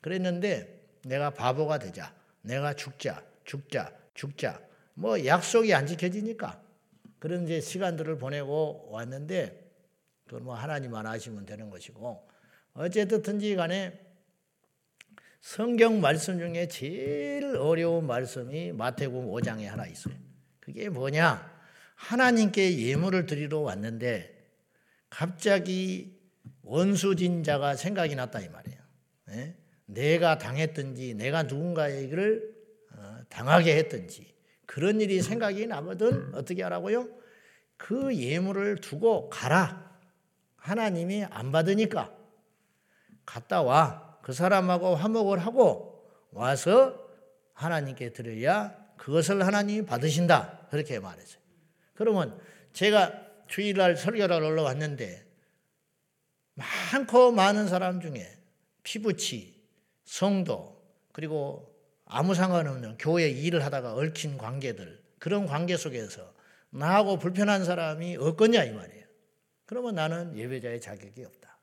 그랬는데 0.00 0.80
내가 1.04 1.30
바보가 1.30 1.78
되자. 1.78 2.14
내가 2.42 2.72
죽자, 2.72 3.22
죽자, 3.44 3.92
죽자. 4.14 4.60
뭐 4.94 5.24
약속이 5.24 5.74
안 5.74 5.86
지켜지니까. 5.86 6.67
그런 7.18 7.44
이제 7.44 7.60
시간들을 7.60 8.18
보내고 8.18 8.88
왔는데 8.90 9.68
그건 10.26 10.44
뭐 10.44 10.54
하나님만 10.54 11.06
아시면 11.06 11.46
되는 11.46 11.70
것이고 11.70 12.28
어쨌든지 12.74 13.56
간에 13.56 14.08
성경 15.40 16.00
말씀 16.00 16.38
중에 16.38 16.68
제일 16.68 17.56
어려운 17.56 18.06
말씀이 18.06 18.72
마태복음 18.72 19.30
5장에 19.30 19.64
하나 19.64 19.86
있어요. 19.86 20.14
그게 20.60 20.88
뭐냐? 20.88 21.58
하나님께 21.94 22.78
예물을 22.78 23.26
드리러 23.26 23.60
왔는데 23.60 24.36
갑자기 25.10 26.18
원수진 26.62 27.42
자가 27.42 27.76
생각이 27.76 28.14
났다 28.14 28.40
이 28.40 28.48
말이에요. 28.48 28.78
네? 29.28 29.56
내가 29.86 30.38
당했든지 30.38 31.14
내가 31.14 31.44
누군가에게를 31.44 32.54
어, 32.92 33.18
당하게 33.28 33.76
했든지 33.76 34.34
그런 34.68 35.00
일이 35.00 35.22
생각이 35.22 35.66
나거든 35.66 36.34
어떻게 36.34 36.62
하라고요? 36.62 37.08
그 37.78 38.14
예물을 38.14 38.82
두고 38.82 39.30
가라. 39.30 39.98
하나님이 40.56 41.24
안 41.24 41.50
받으니까 41.50 42.14
갔다 43.24 43.62
와. 43.62 44.18
그 44.22 44.34
사람하고 44.34 44.94
화목을 44.94 45.38
하고 45.38 46.06
와서 46.32 47.08
하나님께 47.54 48.12
드려야 48.12 48.76
그것을 48.98 49.46
하나님이 49.46 49.86
받으신다. 49.86 50.66
그렇게 50.70 51.00
말했어요. 51.00 51.40
그러면 51.94 52.38
제가 52.74 53.26
주일날 53.46 53.96
설교를 53.96 54.44
하러 54.44 54.62
왔는데 54.64 55.26
많고 56.92 57.32
많은 57.32 57.68
사람 57.68 58.02
중에 58.02 58.36
피부치, 58.82 59.62
성도, 60.04 60.78
그리고 61.12 61.67
아무 62.10 62.34
상관없는 62.34 62.96
교회 62.98 63.28
일을 63.28 63.64
하다가 63.64 63.94
얽힌 63.94 64.38
관계들, 64.38 65.00
그런 65.18 65.46
관계 65.46 65.76
속에서 65.76 66.32
나하고 66.70 67.18
불편한 67.18 67.64
사람이 67.64 68.16
없겠냐 68.16 68.64
이 68.64 68.72
말이에요. 68.72 69.04
그러면 69.66 69.94
나는 69.94 70.36
예배자의 70.36 70.80
자격이 70.80 71.22
없다. 71.24 71.58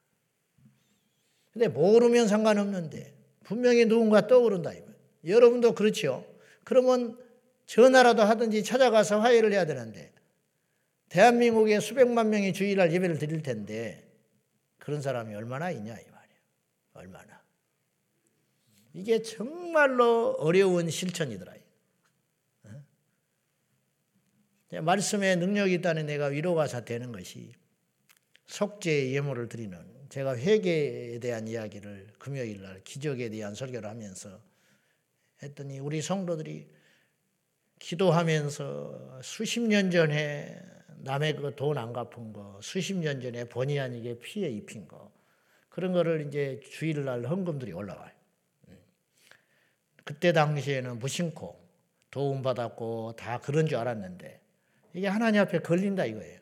근데 1.52 1.68
모르면 1.68 2.28
상관없는데 2.28 3.14
분명히 3.44 3.86
누군가 3.86 4.28
떠오른다 4.28 4.72
이 4.72 4.80
말이에요. 4.80 4.96
여러분도 5.26 5.74
그렇죠. 5.74 6.26
그러면 6.64 7.18
전화라도 7.66 8.22
하든지 8.22 8.64
찾아가서 8.64 9.22
화해를 9.22 9.52
해야 9.52 9.66
되는데 9.66 10.14
대한민국에 11.10 11.80
수백만 11.80 12.30
명이 12.30 12.54
주일날 12.54 12.92
예배를 12.94 13.18
드릴 13.18 13.42
텐데 13.42 14.08
그런 14.78 15.02
사람이 15.02 15.34
얼마나 15.34 15.72
있냐 15.72 15.94
이 15.94 16.06
말이에요. 16.06 16.40
얼마나. 16.94 17.35
이게 18.96 19.22
정말로 19.22 20.32
어려운 20.40 20.90
실천이더라. 20.90 21.54
말씀에 24.82 25.36
능력이 25.36 25.74
있다는 25.76 26.06
내가 26.06 26.28
위로가 26.28 26.68
되는 26.68 27.12
것이 27.12 27.52
속죄 28.46 29.12
예물을 29.12 29.50
드리는 29.50 29.78
제가 30.10 30.38
회개에 30.38 31.20
대한 31.20 31.48
이야기를 31.48 32.08
금요일 32.18 32.62
날 32.62 32.82
기적에 32.84 33.30
대한 33.30 33.54
설교를 33.54 33.90
하면서 33.90 34.42
했더니 35.44 35.80
우리 35.80 36.02
성도들이 36.02 36.68
기도하면서 37.80 39.20
수십 39.22 39.60
년 39.60 39.92
전에 39.92 40.58
남의 41.04 41.36
그 41.36 41.56
돈 41.56 41.78
안 41.78 41.92
갚은 41.92 42.32
거, 42.32 42.60
수십 42.64 42.96
년 42.96 43.20
전에 43.22 43.44
본의 43.46 43.80
아니게 43.80 44.20
피해 44.20 44.50
입힌 44.50 44.88
거, 44.88 45.12
그런 45.70 45.92
거를 45.92 46.26
이제 46.28 46.62
주일날 46.64 47.26
헌금들이 47.26 47.74
올라와요. 47.74 48.15
그때 50.06 50.32
당시에는 50.32 51.00
무심코 51.00 51.60
도움받았고 52.12 53.16
다 53.18 53.40
그런 53.40 53.68
줄 53.68 53.78
알았는데 53.80 54.40
이게 54.94 55.08
하나님 55.08 55.42
앞에 55.42 55.60
걸린다 55.60 56.06
이거예요. 56.06 56.40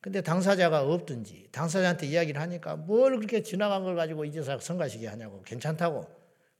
근데 0.00 0.20
당사자가 0.20 0.82
없든지 0.82 1.48
당사자한테 1.52 2.06
이야기를 2.06 2.40
하니까 2.40 2.76
뭘 2.76 3.16
그렇게 3.16 3.42
지나간 3.42 3.82
걸 3.82 3.96
가지고 3.96 4.24
이제서 4.24 4.58
성가시게 4.58 5.06
하냐고 5.08 5.42
괜찮다고 5.42 6.06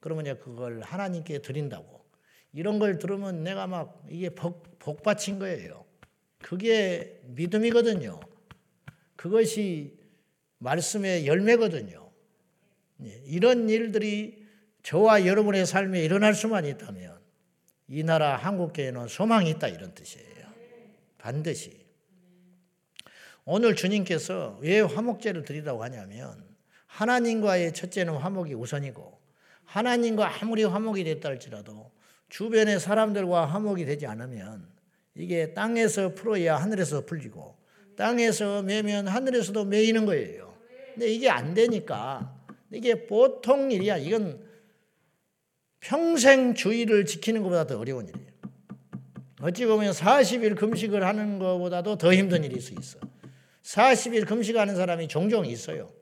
그러면 0.00 0.26
이제 0.26 0.34
그걸 0.34 0.80
하나님께 0.80 1.42
드린다고 1.42 2.04
이런 2.52 2.78
걸 2.78 2.98
들으면 2.98 3.44
내가 3.44 3.66
막 3.66 4.04
이게 4.08 4.30
복, 4.30 4.78
복 4.78 5.02
받친 5.02 5.38
거예요. 5.38 5.84
그게 6.38 7.20
믿음이거든요. 7.24 8.18
그것이 9.16 9.98
말씀의 10.58 11.26
열매거든요. 11.26 12.10
예, 13.04 13.22
이런 13.26 13.68
일들이 13.68 14.41
저와 14.82 15.26
여러분의 15.26 15.66
삶에 15.66 16.02
일어날 16.02 16.34
수만 16.34 16.64
있다면 16.64 17.18
이 17.88 18.02
나라 18.02 18.36
한국교회는 18.36 19.08
소망이 19.08 19.50
있다 19.50 19.68
이런 19.68 19.94
뜻이에요. 19.94 20.46
반드시. 21.18 21.82
오늘 23.44 23.74
주님께서 23.74 24.58
왜 24.60 24.80
화목제를 24.80 25.44
드리라고 25.44 25.82
하냐면 25.84 26.44
하나님과의 26.86 27.72
첫째는 27.74 28.14
화목이 28.14 28.54
우선이고 28.54 29.20
하나님과 29.64 30.40
아무리 30.40 30.64
화목이 30.64 31.04
됐다 31.04 31.30
할지라도 31.30 31.90
주변의 32.28 32.80
사람들과 32.80 33.46
화목이 33.46 33.84
되지 33.84 34.06
않으면 34.06 34.68
이게 35.14 35.54
땅에서 35.54 36.14
풀어야 36.14 36.56
하늘에서 36.56 37.04
풀리고 37.04 37.56
땅에서 37.96 38.62
매면 38.62 39.08
하늘에서도 39.08 39.64
매이는 39.64 40.06
거예요. 40.06 40.54
근데 40.94 41.08
이게 41.08 41.28
안 41.28 41.54
되니까 41.54 42.34
이게 42.70 43.06
보통 43.06 43.70
일이야. 43.70 43.98
이건 43.98 44.51
평생 45.82 46.54
주의를 46.54 47.04
지키는 47.04 47.42
것보다 47.42 47.66
더 47.66 47.78
어려운 47.78 48.08
일이에요. 48.08 48.30
어찌 49.42 49.66
보면 49.66 49.92
40일 49.92 50.56
금식을 50.56 51.04
하는 51.04 51.40
것보다도 51.40 51.98
더 51.98 52.14
힘든 52.14 52.44
일일 52.44 52.60
수 52.60 52.72
있어. 52.74 53.00
40일 53.64 54.26
금식하는 54.26 54.76
사람이 54.76 55.08
종종 55.08 55.44
있어요. 55.44 55.92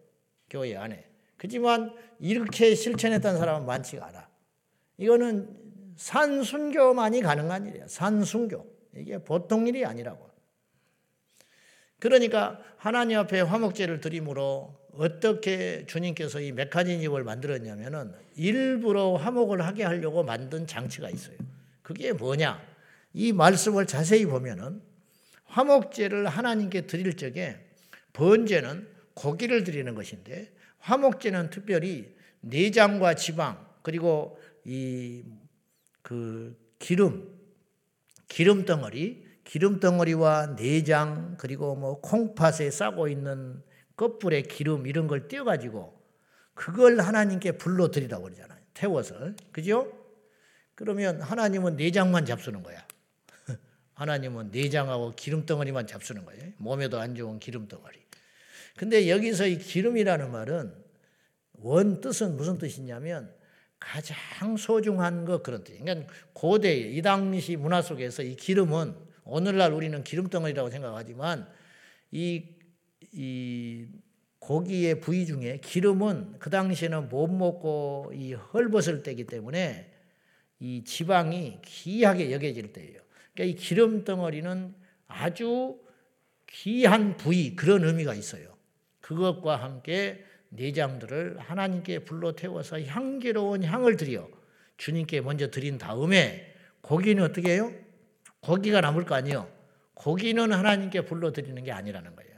교회 0.51 0.77
안에. 0.77 1.07
그지만 1.39 1.95
이렇게 2.19 2.75
실천했던 2.75 3.39
사람은 3.39 3.67
많지가 3.67 4.07
않아. 4.07 4.29
이거는 4.99 5.57
산순교만이 5.97 7.23
가능한 7.23 7.67
일이야. 7.67 7.89
산순교. 7.89 8.67
이게 8.97 9.19
보통 9.19 9.67
일이 9.67 9.87
아니라고. 9.87 10.29
그러니까 11.99 12.61
하나님 12.77 13.19
앞에 13.19 13.41
화목제를 13.41 14.01
드림으로 14.01 14.75
어떻게 15.01 15.87
주님께서 15.87 16.41
이 16.41 16.53
메카니즘을 16.53 17.25
만들었냐면은 17.25 18.13
일부러 18.37 19.15
화목을 19.15 19.63
하게 19.63 19.85
하려고 19.85 20.23
만든 20.23 20.67
장치가 20.67 21.09
있어요. 21.09 21.37
그게 21.83 22.13
뭐냐? 22.13 22.61
이 23.13 23.33
말씀을 23.33 23.87
자세히 23.87 24.27
보면은 24.27 24.83
화목제를 25.47 26.29
하나님께 26.29 26.87
드릴 26.87 27.17
적에 27.17 27.59
번제는 28.13 28.87
고기를 29.15 29.65
드리는 29.65 29.95
것인데 29.95 30.53
화목제는 30.79 31.51
특별히 31.51 32.15
내장과 32.41 33.15
지방 33.15 33.67
그리고 33.83 34.39
이 34.65 35.23
그 36.11 36.57
기름 36.79 37.29
기름 38.27 38.65
덩어리 38.65 39.25
기름 39.45 39.81
덩어리와 39.81 40.57
내장 40.57 41.37
그리고 41.39 41.75
뭐 41.77 42.01
콩팥에 42.01 42.71
싸고 42.71 43.09
있는 43.09 43.63
껍불에 44.01 44.43
기름 44.43 44.87
이런 44.87 45.07
걸 45.07 45.29
띄어가지고 45.29 46.01
그걸 46.55 47.01
하나님께 47.01 47.53
불러 47.53 47.91
드리라고 47.91 48.25
그러잖아요. 48.25 48.59
태워서. 48.73 49.33
그죠? 49.53 49.93
그러면 50.75 51.21
하나님은 51.21 51.77
내장만 51.77 52.25
잡수는 52.25 52.63
거야. 52.63 52.83
하나님은 53.93 54.53
내장하고 54.53 55.13
기름 55.17 55.45
덩어리만 55.45 55.87
잡수는 55.87 56.25
거예요. 56.25 56.53
몸에도 56.57 56.99
안 56.99 57.15
좋은 57.15 57.39
기름 57.39 57.69
덩어리. 57.69 57.99
근데 58.79 59.11
여기서 59.11 59.47
이 59.47 59.59
기름이라는 59.59 60.31
말은 60.31 60.75
원 61.59 62.01
뜻은 62.01 62.39
무슨 62.39 62.57
뜻이냐면 62.57 63.31
가장 63.79 64.57
소중한 64.57 65.27
것 65.27 65.43
그런 65.43 65.63
뜻이에요. 65.63 65.85
그러니까 65.85 66.11
고대 66.33 66.75
이 66.75 67.03
당시 67.03 67.57
문화 67.57 67.83
속에서 67.83 68.23
이 68.23 68.35
기름은 68.35 68.95
오늘날 69.25 69.75
우리는 69.75 70.03
기름덩어리라고 70.03 70.71
생각하지만 70.71 71.47
이, 72.13 72.60
이 73.13 73.87
고기의 74.39 75.01
부위 75.01 75.27
중에 75.27 75.59
기름은 75.63 76.39
그 76.39 76.51
당시에는 76.51 77.09
못 77.09 77.29
먹고 77.29 78.13
이 78.15 78.35
헐벗을 78.35 79.03
때기 79.03 79.25
때문에 79.27 79.93
이 80.59 80.85
지방이 80.85 81.59
귀하게 81.65 82.33
여겨질 82.33 82.73
때예요. 82.73 83.01
그러니까 83.35 83.45
이 83.45 83.55
기름 83.55 84.05
덩어리는 84.05 84.75
아주 85.07 85.79
귀한 86.47 87.17
부위 87.17 87.55
그런 87.55 87.85
의미가 87.85 88.15
있어요. 88.15 88.57
그것과 89.01 89.57
함께 89.57 90.25
내장들을 90.51 91.39
하나님께 91.39 92.01
불러 92.01 92.33
태워서 92.33 92.81
향기로운 92.81 93.65
향을 93.65 93.97
드려 93.97 94.29
주님께 94.77 95.21
먼저 95.21 95.51
드린 95.51 95.79
다음에 95.79 96.55
고기는 96.81 97.23
어떻게 97.23 97.53
해요? 97.53 97.73
고기가 98.41 98.81
남을 98.81 99.05
거 99.05 99.15
아니에요. 99.15 99.51
고기는 99.95 100.53
하나님께 100.53 101.03
불러 101.03 101.33
드리는 101.33 101.63
게 101.63 101.73
아니라는 101.73 102.17
거예요. 102.17 102.30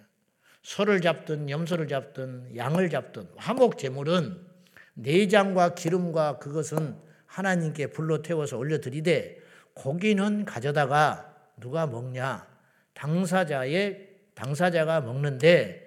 소를 0.63 1.01
잡든 1.01 1.51
염소를 1.51 1.89
잡든 1.89 2.57
양을 2.57 2.91
잡든 2.91 3.29
화목 3.37 3.79
제물은 3.79 4.47
내장과 4.95 5.75
기름과 5.75 6.39
그것은 6.39 6.97
하나님께 7.27 7.89
불러 7.89 8.23
태워서 8.23 8.59
올려드리되 8.59 9.39
고기는 9.75 10.45
가져다가 10.45 11.35
누가 11.59 11.87
먹냐 11.87 12.47
당사자의 12.95 14.09
당사자가 14.35 15.01
먹는데 15.01 15.83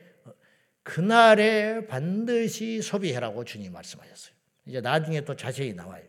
그날에 0.83 1.87
반드시 1.87 2.81
소비해라고 2.81 3.43
주님 3.43 3.73
말씀하셨어요. 3.73 4.35
이제 4.65 4.81
나중에 4.81 5.21
또 5.21 5.35
자세히 5.35 5.73
나와요. 5.73 6.03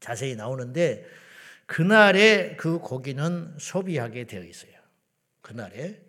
자세히 0.00 0.36
나오는데 0.36 1.06
그날에 1.66 2.56
그 2.56 2.78
고기는 2.78 3.54
소비하게 3.58 4.24
되어 4.24 4.42
있어요. 4.42 4.72
그날에. 5.42 6.07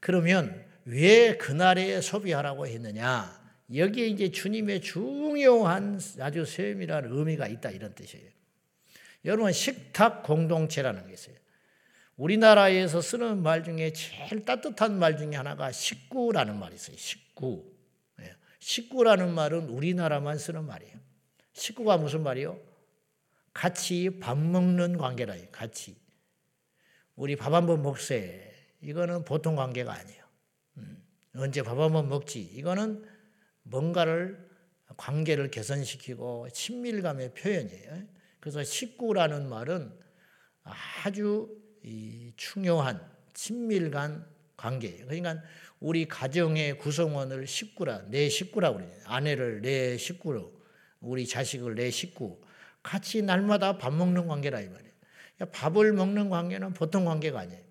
그러면 0.00 0.64
왜 0.84 1.36
그날에 1.36 2.00
소비하라고 2.00 2.66
했느냐? 2.66 3.38
여기에 3.74 4.06
이제 4.08 4.30
주님의 4.30 4.80
중요한 4.80 6.00
아주 6.18 6.44
세밀한 6.44 7.06
의미가 7.06 7.46
있다 7.46 7.70
이런 7.70 7.94
뜻이에요. 7.94 8.28
여러분 9.24 9.52
식탁 9.52 10.22
공동체라는 10.24 11.06
게 11.06 11.12
있어요. 11.12 11.36
우리나라에서 12.16 13.00
쓰는 13.00 13.42
말 13.42 13.62
중에 13.64 13.92
제일 13.92 14.44
따뜻한 14.44 14.98
말 14.98 15.16
중에 15.16 15.36
하나가 15.36 15.70
식구라는 15.72 16.58
말이 16.58 16.74
있어요. 16.74 16.96
식구. 16.96 17.72
예. 18.20 18.34
식구라는 18.58 19.32
말은 19.32 19.68
우리나라만 19.68 20.36
쓰는 20.38 20.64
말이에요. 20.64 20.96
식구가 21.52 21.98
무슨 21.98 22.22
말이요? 22.22 22.58
같이 23.54 24.18
밥 24.20 24.38
먹는 24.38 24.98
관계라 24.98 25.34
같이. 25.52 25.96
우리 27.16 27.36
밥 27.36 27.52
한 27.54 27.66
번 27.66 27.82
먹세. 27.82 28.49
이거는 28.82 29.24
보통 29.24 29.56
관계가 29.56 29.92
아니에요. 29.92 30.24
음, 30.78 31.02
언제 31.34 31.62
밥 31.62 31.78
한번 31.78 32.08
먹지. 32.08 32.40
이거는 32.40 33.04
뭔가를 33.62 34.48
관계를 34.96 35.50
개선시키고 35.50 36.48
친밀감의 36.52 37.34
표현이에요. 37.34 38.02
그래서 38.40 38.64
식구라는 38.64 39.48
말은 39.48 39.92
아주 40.62 41.48
중요한 42.36 43.00
친밀감 43.34 44.26
관계예요. 44.56 45.06
그러니까 45.06 45.42
우리 45.78 46.06
가정의 46.06 46.76
구성원을 46.78 47.46
식구라, 47.46 48.10
내 48.10 48.28
식구라고 48.28 48.78
그래요. 48.78 48.92
아내를 49.04 49.62
내 49.62 49.96
식구로, 49.96 50.52
우리 51.00 51.26
자식을 51.26 51.74
내 51.74 51.90
식구, 51.90 52.40
같이 52.82 53.22
날마다 53.22 53.78
밥 53.78 53.94
먹는 53.94 54.26
관계라 54.26 54.60
이 54.60 54.68
말이에요. 54.68 54.90
밥을 55.52 55.94
먹는 55.94 56.28
관계는 56.28 56.74
보통 56.74 57.06
관계가 57.06 57.40
아니에요. 57.40 57.69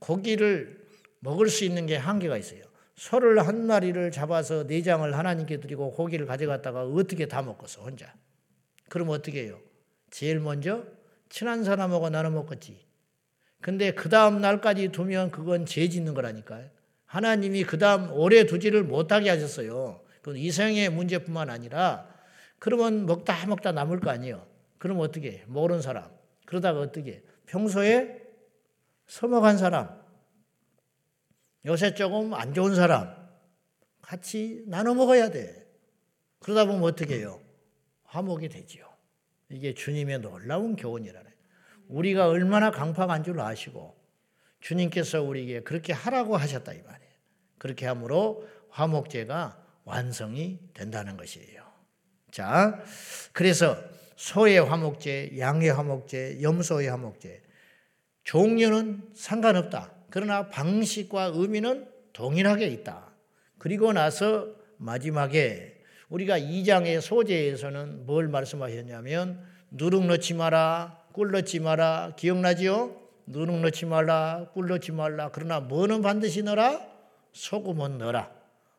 고기를 0.00 0.84
먹을 1.20 1.48
수 1.48 1.64
있는 1.64 1.86
게 1.86 1.96
한계가 1.96 2.36
있어요. 2.36 2.62
소를 2.96 3.46
한 3.46 3.66
마리를 3.66 4.10
잡아서 4.12 4.64
내장을 4.64 5.16
하나님께 5.16 5.60
드리고 5.60 5.92
고기를 5.92 6.26
가져갔다가 6.26 6.84
어떻게 6.84 7.26
다 7.26 7.42
먹겠어 7.42 7.82
혼자. 7.82 8.14
그럼 8.88 9.08
어떻게 9.10 9.44
해요? 9.44 9.58
제일 10.10 10.38
먼저 10.38 10.84
친한 11.28 11.64
사람하고 11.64 12.10
나눠 12.10 12.30
먹겠지. 12.30 12.84
근데 13.60 13.92
그 13.92 14.08
다음 14.08 14.40
날까지 14.40 14.88
두면 14.88 15.30
그건 15.30 15.66
죄 15.66 15.88
짓는 15.88 16.14
거라니까요. 16.14 16.68
하나님이 17.06 17.64
그 17.64 17.78
다음 17.78 18.12
오래 18.12 18.44
두지를 18.44 18.84
못하게 18.84 19.30
하셨어요. 19.30 20.02
그건 20.20 20.36
이생의 20.36 20.90
문제뿐만 20.90 21.50
아니라 21.50 22.08
그러면 22.58 23.06
먹다 23.06 23.46
먹다 23.46 23.72
남을 23.72 24.00
거 24.00 24.10
아니에요. 24.10 24.46
그럼 24.78 25.00
어떻게 25.00 25.30
해? 25.30 25.44
모르는 25.46 25.82
사람. 25.82 26.10
그러다가 26.44 26.80
어떻게 26.80 27.12
해? 27.12 27.22
평소에 27.46 28.23
서먹한 29.06 29.58
사람. 29.58 30.02
요새 31.66 31.94
조금 31.94 32.34
안 32.34 32.54
좋은 32.54 32.74
사람. 32.74 33.14
같이 34.02 34.62
나눠 34.66 34.94
먹어야 34.94 35.30
돼. 35.30 35.66
그러다 36.40 36.66
보면 36.66 36.82
어떻게 36.82 37.18
해요? 37.18 37.40
화목이 38.04 38.48
되지요. 38.48 38.86
이게 39.48 39.74
주님의 39.74 40.20
놀라운 40.20 40.76
교훈이라네. 40.76 41.30
우리가 41.88 42.28
얼마나 42.28 42.70
강팍한 42.70 43.24
줄 43.24 43.40
아시고 43.40 43.96
주님께서 44.60 45.22
우리에게 45.22 45.62
그렇게 45.62 45.92
하라고 45.92 46.36
하셨다 46.36 46.72
이 46.72 46.82
말이에요. 46.82 47.12
그렇게 47.58 47.86
함으로 47.86 48.46
화목제가 48.70 49.62
완성이 49.84 50.58
된다는 50.74 51.16
것이에요. 51.16 51.62
자, 52.30 52.82
그래서 53.32 53.76
소의 54.16 54.58
화목제, 54.58 55.38
양의 55.38 55.72
화목제, 55.72 56.42
염소의 56.42 56.88
화목제 56.88 57.43
종류는 58.24 59.10
상관없다. 59.14 59.92
그러나 60.10 60.48
방식과 60.48 61.32
의미는 61.34 61.88
동일하게 62.12 62.66
있다. 62.68 63.12
그리고 63.58 63.92
나서 63.92 64.48
마지막에 64.76 65.82
우리가 66.08 66.38
2장의 66.38 67.00
소재에서는 67.00 68.06
뭘 68.06 68.28
말씀하셨냐면 68.28 69.44
누룩 69.70 70.06
넣지 70.06 70.34
마라, 70.34 71.02
꿀 71.12 71.32
넣지 71.32 71.60
마라. 71.60 72.12
기억나지요? 72.16 72.96
누룩 73.26 73.60
넣지 73.60 73.86
말라, 73.86 74.46
꿀 74.52 74.68
넣지 74.68 74.92
말라. 74.92 75.30
그러나 75.32 75.60
뭐는 75.60 76.02
반드시 76.02 76.42
넣어라? 76.42 76.80
소금은 77.32 77.98
넣어라. 77.98 78.30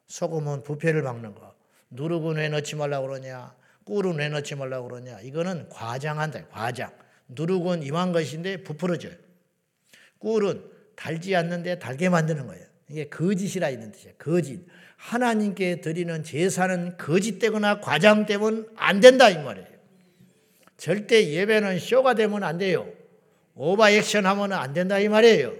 소금은 0.08 0.63
부패를 0.63 1.01
막는 1.01 1.36
거. 1.36 1.53
누룩은 1.89 2.38
왜 2.38 2.49
넣지 2.49 2.75
말라고 2.75 3.08
그러냐? 3.08 3.53
꿀은 3.86 4.17
왜 4.17 4.29
넣지 4.29 4.55
말라고 4.55 4.88
그러냐? 4.88 5.19
이거는 5.21 5.69
과장한다. 5.69 6.47
과장. 6.47 6.91
누룩은 7.27 7.84
임한 7.84 8.12
것인데 8.12 8.63
부풀어져요. 8.63 9.24
꿀은 10.19 10.63
달지 10.95 11.36
않는데 11.36 11.80
달게 11.80 12.10
만드는 12.10 12.47
거예요. 12.47 12.65
이게 12.89 13.08
거짓이라 13.10 13.69
있는 13.69 13.91
뜻이에요. 13.91 14.15
거짓. 14.17 14.60
하나님께 14.97 15.82
드리는 15.82 16.23
제사는 16.23 16.97
거짓되거나 16.97 17.80
과장되면 17.82 18.69
안 18.75 18.99
된다 18.99 19.30
이 19.30 19.38
말이에요. 19.38 19.67
절대 20.78 21.30
예배는 21.30 21.80
쇼가 21.80 22.15
되면 22.15 22.43
안 22.43 22.58
돼요. 22.58 22.88
오버 23.56 23.89
액션 23.89 24.25
하면 24.25 24.54
안 24.54 24.73
된다 24.73 24.99
이 24.99 25.08
말이에요. 25.08 25.54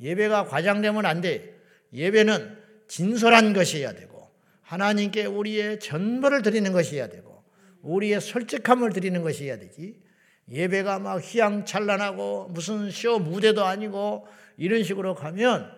예배가 0.00 0.46
과장되면 0.46 1.06
안 1.06 1.20
돼. 1.20 1.54
예배는 1.92 2.58
진솔한 2.88 3.52
것이어야 3.52 3.94
되고 3.94 4.28
하나님께 4.62 5.26
우리의 5.26 5.80
전부를 5.80 6.42
드리는 6.42 6.70
것이어야 6.72 7.08
되고 7.08 7.42
우리의 7.82 8.20
솔직함을 8.20 8.92
드리는 8.92 9.22
것이어야 9.22 9.58
되지. 9.58 10.00
예배가 10.50 10.98
막 10.98 11.18
휘황찬란하고 11.18 12.48
무슨 12.50 12.90
쇼 12.90 13.18
무대도 13.18 13.64
아니고 13.64 14.26
이런 14.56 14.84
식으로 14.84 15.14
가면 15.14 15.72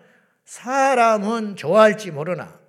사람은 0.45 1.55
좋아할지 1.55 2.11
모르나 2.11 2.59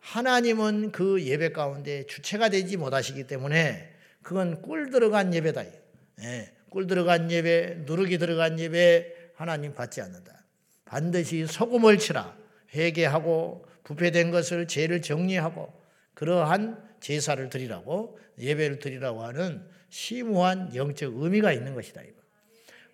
하나님은 0.00 0.92
그 0.92 1.22
예배 1.22 1.52
가운데 1.52 2.06
주체가 2.06 2.48
되지 2.48 2.76
못하시기 2.76 3.26
때문에 3.26 3.92
그건 4.22 4.62
꿀 4.62 4.90
들어간 4.90 5.32
예배다. 5.34 5.64
예, 6.22 6.52
꿀 6.68 6.86
들어간 6.86 7.30
예배, 7.30 7.82
누룩이 7.86 8.18
들어간 8.18 8.58
예배 8.58 9.14
하나님 9.34 9.74
받지 9.74 10.00
않는다. 10.00 10.44
반드시 10.84 11.46
소금을 11.46 11.98
치라. 11.98 12.36
회개하고 12.74 13.66
부패된 13.84 14.30
것을 14.30 14.66
죄를 14.66 15.00
정리하고 15.02 15.72
그러한 16.14 16.82
제사를 17.00 17.48
드리라고 17.48 18.18
예배를 18.38 18.78
드리라고 18.78 19.22
하는 19.22 19.64
심오한 19.94 20.74
영적 20.74 21.14
의미가 21.14 21.52
있는 21.52 21.72
것이다. 21.72 22.02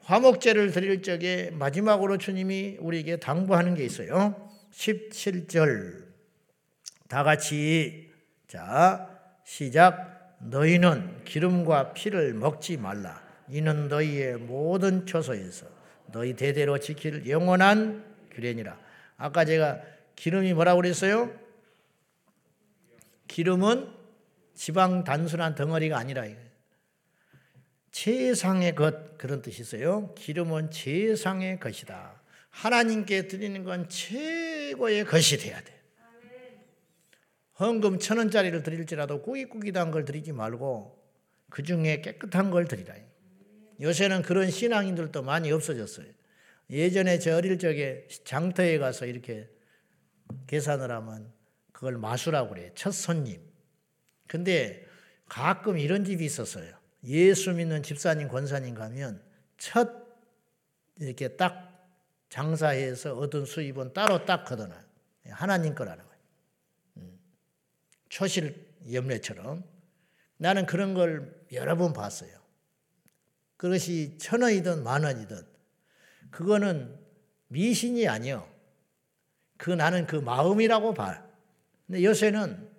화목제를 0.03 0.71
드릴 0.71 1.03
적에 1.03 1.51
마지막으로 1.51 2.19
주님이 2.19 2.77
우리에게 2.79 3.17
당부하는 3.17 3.75
게 3.75 3.87
있어요. 3.87 4.51
17절 4.71 6.05
다 7.09 7.23
같이 7.23 8.13
자 8.47 9.19
시작 9.45 10.37
너희는 10.41 11.25
기름과 11.25 11.95
피를 11.95 12.35
먹지 12.35 12.77
말라 12.77 13.23
이는 13.49 13.89
너희의 13.89 14.37
모든 14.37 15.07
처소에서 15.07 15.67
너희 16.13 16.35
대대로 16.35 16.79
지킬 16.79 17.27
영원한 17.27 18.05
규례니라 18.33 18.79
아까 19.17 19.47
제가 19.47 19.81
기름이 20.17 20.53
뭐라고 20.53 20.83
그랬어요? 20.83 21.33
기름은 23.27 23.89
지방 24.55 25.03
단순한 25.05 25.55
덩어리가 25.55 25.97
아니라 25.97 26.27
최상의 27.91 28.75
것 28.75 29.19
그런 29.19 29.43
뜻이 29.43 29.63
있어요. 29.63 30.15
기름은 30.15 30.71
최상의 30.71 31.59
것이다. 31.61 32.21
하나님께 32.51 33.29
드리는 33.29 33.63
건 33.65 33.89
최고의 33.89 35.05
것이 35.05 35.39
돼야 35.39 35.61
돼. 35.61 35.81
헌금 37.59 37.99
천 37.99 38.17
원짜리를 38.19 38.63
드릴지라도 38.63 39.23
꾸깃꾸깃한 39.23 39.91
걸 39.91 40.05
드리지 40.05 40.33
말고 40.33 40.99
그 41.51 41.63
중에 41.63 42.01
깨끗한 42.01 42.51
걸 42.51 42.67
드리라. 42.67 42.95
요새는 43.81 44.23
그런 44.23 44.51
신앙인들도 44.51 45.23
많이 45.23 45.53
없어졌어요. 45.53 46.07
예전에 46.71 47.19
저 47.19 47.37
어릴 47.37 47.59
적에 47.59 48.07
장터에 48.25 48.79
가서 48.79 49.05
이렇게 49.05 49.49
계산을 50.47 50.91
하면 50.91 51.33
그걸 51.73 51.99
마수라고 51.99 52.51
그래요. 52.51 52.71
첫 52.75 52.93
손님. 52.93 53.41
근데 54.27 54.87
가끔 55.29 55.79
이런 55.79 56.05
집이 56.05 56.25
있었어요. 56.25 56.80
예수 57.05 57.53
믿는 57.53 57.83
집사님, 57.83 58.29
권사님 58.29 58.75
가면 58.75 59.23
첫 59.57 59.91
이렇게 60.99 61.29
딱 61.37 61.89
장사해서 62.29 63.17
얻은 63.17 63.47
수입은 63.47 63.93
따로 63.93 64.25
딱 64.25 64.45
걷어놔요. 64.45 64.91
하나님 65.31 65.75
거라는 65.75 66.05
거예요. 66.05 66.21
음. 66.99 67.19
초실 68.09 68.67
염례처럼. 68.91 69.65
나는 70.37 70.67
그런 70.67 70.95
걸 70.95 71.45
여러 71.53 71.77
번 71.77 71.93
봤어요. 71.93 72.31
그것이 73.57 74.17
천 74.19 74.43
원이든 74.43 74.83
만 74.83 75.05
원이든 75.05 75.43
그거는 76.31 76.99
미신이 77.49 78.09
아니요. 78.09 78.49
그 79.59 79.71
나는 79.71 80.07
그 80.07 80.17
마음이라고 80.17 80.95
봐. 80.95 81.23
근데 81.87 82.05
요새는 82.05 82.71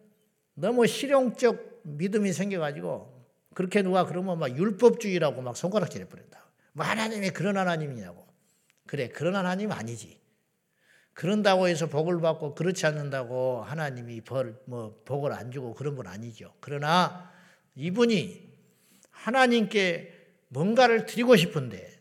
너무 0.55 0.87
실용적 0.87 1.81
믿음이 1.83 2.33
생겨가지고 2.33 3.10
그렇게 3.53 3.81
누가 3.81 4.05
그러면 4.05 4.39
막 4.39 4.55
율법주의라고 4.55 5.41
막 5.41 5.57
손가락질해 5.57 6.07
버린다. 6.07 6.45
뭐 6.73 6.85
하나님이 6.85 7.31
그런 7.31 7.57
하나님이냐고. 7.57 8.25
그래, 8.87 9.09
그런 9.09 9.35
하나님 9.35 9.71
아니지. 9.71 10.19
그런다고 11.13 11.67
해서 11.67 11.87
복을 11.87 12.21
받고 12.21 12.55
그렇지 12.55 12.85
않는다고 12.85 13.63
하나님이 13.63 14.21
벌, 14.21 14.59
뭐, 14.65 15.01
복을 15.05 15.33
안 15.33 15.51
주고 15.51 15.73
그런 15.73 15.95
분 15.95 16.07
아니죠. 16.07 16.53
그러나 16.59 17.31
이분이 17.75 18.49
하나님께 19.11 20.13
뭔가를 20.47 21.05
드리고 21.05 21.35
싶은데 21.35 21.99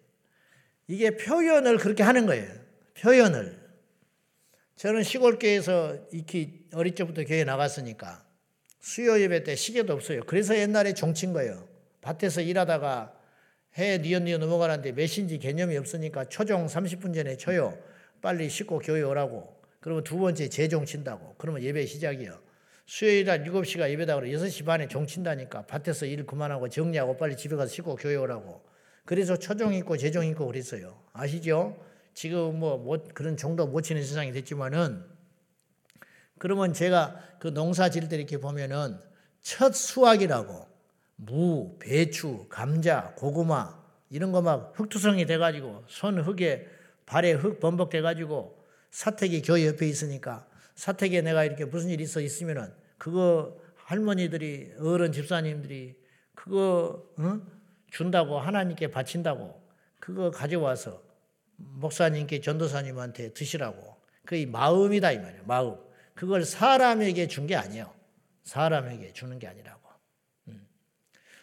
이게 0.86 1.16
표현을 1.16 1.78
그렇게 1.78 2.02
하는 2.02 2.26
거예요. 2.26 2.52
표현을. 2.94 3.60
저는 4.76 5.02
시골교회에서 5.02 6.08
익히 6.12 6.66
어릴 6.72 6.94
적부터 6.94 7.24
교회 7.24 7.44
나갔으니까 7.44 8.24
수요 8.80 9.20
예배 9.20 9.44
때 9.44 9.54
시계도 9.54 9.92
없어요. 9.92 10.22
그래서 10.26 10.56
옛날에 10.56 10.94
종친 10.94 11.32
거예요. 11.32 11.68
밭에서 12.00 12.40
일하다가 12.40 13.14
해 13.78 13.98
니언니어 13.98 14.38
넘어가는데 14.38 14.92
몇인지 14.92 15.38
개념이 15.38 15.76
없으니까 15.76 16.24
초종 16.24 16.66
30분 16.66 17.14
전에 17.14 17.36
쳐요. 17.36 17.78
빨리 18.20 18.48
씻고 18.48 18.80
교회 18.80 19.02
오라고. 19.02 19.60
그러면 19.80 20.02
두 20.02 20.18
번째 20.18 20.48
재종 20.48 20.84
친다고. 20.86 21.34
그러면 21.38 21.62
예배 21.62 21.86
시작이요. 21.86 22.38
수요일 22.86 23.26
날 23.26 23.44
7시가 23.44 23.88
예배다 23.90 24.16
그래 24.16 24.32
6시 24.32 24.64
반에 24.64 24.88
종 24.88 25.06
친다니까 25.06 25.62
밭에서 25.66 26.06
일 26.06 26.26
그만하고 26.26 26.68
정리하고 26.68 27.16
빨리 27.16 27.36
집에 27.36 27.54
가서 27.56 27.72
씻고 27.72 27.96
교회 27.96 28.16
오라고. 28.16 28.62
그래서 29.04 29.38
초종 29.38 29.74
있고 29.74 29.96
재종 29.96 30.24
있고 30.26 30.46
그랬어요. 30.46 31.00
아시죠? 31.12 31.76
지금 32.14 32.58
뭐, 32.58 32.78
뭐 32.78 32.98
그런 33.14 33.36
정도 33.36 33.66
못 33.66 33.82
치는 33.82 34.02
세상이 34.02 34.32
됐지만은 34.32 35.04
그러면 36.40 36.72
제가 36.72 37.20
그 37.38 37.52
농사 37.52 37.90
지을 37.90 38.08
때 38.08 38.16
이렇게 38.16 38.38
보면은 38.38 38.98
첫 39.42 39.74
수확이라고 39.74 40.66
무, 41.16 41.76
배추, 41.78 42.46
감자, 42.48 43.12
고구마 43.14 43.78
이런 44.08 44.32
거 44.32 44.40
막 44.40 44.72
흙투성이 44.74 45.26
돼가지고 45.26 45.84
손 45.86 46.18
흙에 46.18 46.66
발에 47.04 47.32
흙 47.32 47.60
범벅돼가지고 47.60 48.58
사택이 48.90 49.42
교회 49.42 49.66
옆에 49.66 49.86
있으니까 49.86 50.48
사택에 50.76 51.20
내가 51.20 51.44
이렇게 51.44 51.66
무슨 51.66 51.90
일 51.90 52.00
있어 52.00 52.22
있으면은 52.22 52.72
그거 52.96 53.54
할머니들이 53.76 54.76
어른 54.80 55.12
집사님들이 55.12 55.94
그거 56.34 57.04
응? 57.18 57.42
준다고 57.90 58.38
하나님께 58.38 58.90
바친다고 58.90 59.62
그거 59.98 60.30
가져와서 60.30 61.02
목사님께 61.56 62.40
전도사님한테 62.40 63.34
드시라고 63.34 63.96
그게 64.24 64.46
마음이다 64.46 65.12
이 65.12 65.18
말이에요 65.18 65.42
마음 65.44 65.89
그걸 66.20 66.44
사람에게 66.44 67.28
준 67.28 67.46
게 67.46 67.56
아니에요. 67.56 67.90
사람에게 68.44 69.14
주는 69.14 69.38
게 69.38 69.46
아니라고. 69.46 69.80
음. 70.48 70.68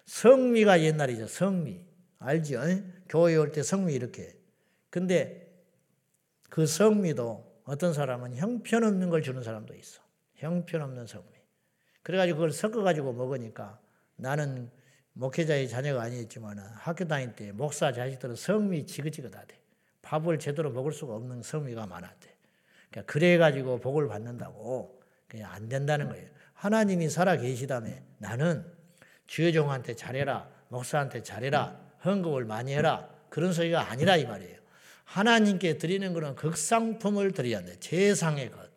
성미가 0.05 0.81
옛날이죠. 0.83 1.25
성미. 1.27 1.83
알죠? 2.19 2.61
교회 3.09 3.35
올 3.37 3.51
때 3.51 3.63
성미 3.63 3.95
이렇게. 3.95 4.35
근데 4.91 5.51
그 6.49 6.67
성미도 6.67 7.61
어떤 7.63 7.91
사람은 7.91 8.35
형편없는 8.35 9.09
걸 9.09 9.23
주는 9.23 9.41
사람도 9.41 9.73
있어. 9.73 9.99
형편없는 10.35 11.07
성미. 11.07 11.25
그래가지고 12.03 12.37
그걸 12.37 12.51
섞어가지고 12.51 13.13
먹으니까 13.13 13.79
나는 14.15 14.69
목회자의 15.13 15.69
자녀가 15.69 16.03
아니었지만 16.03 16.59
학교 16.59 17.05
다닐 17.05 17.35
때 17.35 17.51
목사 17.51 17.91
자식들은 17.91 18.35
성미 18.35 18.85
지긋지긋하대. 18.85 19.59
밥을 20.03 20.37
제대로 20.37 20.69
먹을 20.69 20.91
수가 20.91 21.15
없는 21.15 21.41
성미가 21.41 21.87
많았대. 21.87 22.26
그러니까 22.97 23.03
그래 23.05 23.37
가지고 23.37 23.79
복을 23.79 24.07
받는다고 24.07 24.99
그냥 25.27 25.51
안 25.51 25.69
된다는 25.69 26.09
거예요. 26.09 26.27
하나님이 26.53 27.09
살아 27.09 27.37
계시다며 27.37 27.91
나는 28.17 28.65
주여종한테 29.27 29.95
잘해라, 29.95 30.49
목사한테 30.69 31.21
잘해라, 31.21 31.79
헌금을 32.03 32.45
많이 32.45 32.73
해라 32.73 33.07
그런 33.29 33.53
소리가 33.53 33.91
아니라 33.91 34.15
이 34.17 34.25
말이에요. 34.25 34.57
하나님께 35.03 35.77
드리는 35.77 36.11
것은 36.13 36.35
극상품을 36.35 37.33
드려야 37.33 37.61
돼. 37.63 37.79
제상의 37.79 38.51
것. 38.51 38.67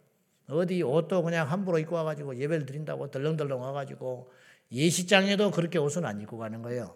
어디 0.48 0.82
옷도 0.82 1.22
그냥 1.22 1.50
함부로 1.50 1.78
입고 1.78 1.94
와가지고 1.94 2.36
예배를 2.36 2.66
드린다고 2.66 3.10
덜렁덜렁 3.10 3.60
와가지고 3.60 4.30
예식장에도 4.72 5.50
그렇게 5.52 5.78
옷은 5.78 6.04
안 6.04 6.20
입고 6.20 6.36
가는 6.38 6.60
거예요. 6.62 6.94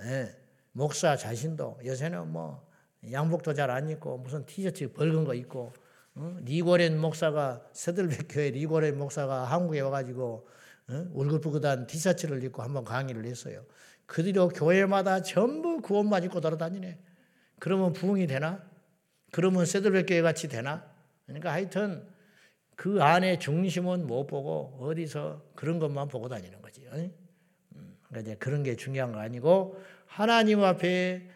예. 0.00 0.36
목사 0.72 1.16
자신도 1.16 1.80
요새는 1.84 2.28
뭐 2.28 2.66
양복도 3.10 3.54
잘 3.54 3.70
안 3.70 3.88
입고 3.88 4.18
무슨 4.18 4.44
티셔츠 4.44 4.92
벌건 4.92 5.24
거 5.24 5.34
입고 5.34 5.72
어? 6.16 6.36
리고렌 6.44 6.98
목사가 6.98 7.62
세들백 7.72 8.26
교회 8.28 8.50
리고렌 8.50 8.98
목사가 8.98 9.44
한국에 9.44 9.80
와가지고 9.80 10.48
어? 10.88 11.06
울긋불긋한 11.12 11.86
티셔츠를 11.86 12.42
입고 12.44 12.62
한번 12.62 12.84
강의를 12.84 13.26
했어요. 13.26 13.64
그 14.06 14.22
뒤로 14.22 14.48
교회마다 14.48 15.22
전부 15.22 15.80
그 15.82 15.94
옷만 15.94 16.24
입고 16.24 16.40
돌아다니네. 16.40 16.98
그러면 17.58 17.92
부흥이 17.92 18.26
되나? 18.26 18.64
그러면 19.32 19.66
세들백 19.66 20.06
교회 20.06 20.22
같이 20.22 20.48
되나? 20.48 20.88
그러니까 21.26 21.52
하여튼 21.52 22.06
그 22.76 23.02
안에 23.02 23.38
중심은 23.38 24.06
못 24.06 24.26
보고 24.26 24.78
어디서 24.80 25.42
그런 25.54 25.78
것만 25.78 26.08
보고 26.08 26.28
다니는 26.28 26.62
거지. 26.62 26.86
음, 27.74 27.96
그러니까 28.02 28.20
이제 28.20 28.36
그런 28.38 28.62
게 28.62 28.76
중요한 28.76 29.12
거 29.12 29.18
아니고 29.18 29.80
하나님 30.06 30.62
앞에 30.62 31.28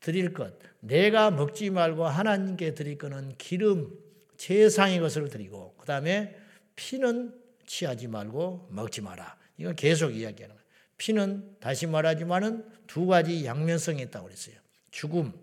드릴 0.00 0.32
것, 0.32 0.54
내가 0.80 1.30
먹지 1.30 1.70
말고 1.70 2.06
하나님께 2.06 2.74
드릴 2.74 2.98
것은 2.98 3.34
기름, 3.38 3.96
최상의 4.40 5.00
것을 5.00 5.28
드리고 5.28 5.74
그 5.76 5.84
다음에 5.84 6.34
피는 6.74 7.38
취하지 7.66 8.08
말고 8.08 8.68
먹지 8.70 9.02
마라. 9.02 9.36
이건 9.58 9.76
계속 9.76 10.12
이야기하는 10.12 10.56
거예요. 10.56 10.66
피는 10.96 11.58
다시 11.60 11.86
말하지만은 11.86 12.66
두 12.86 13.04
가지 13.06 13.44
양면성이 13.44 14.00
있다고 14.00 14.28
그랬어요. 14.28 14.56
죽음, 14.90 15.34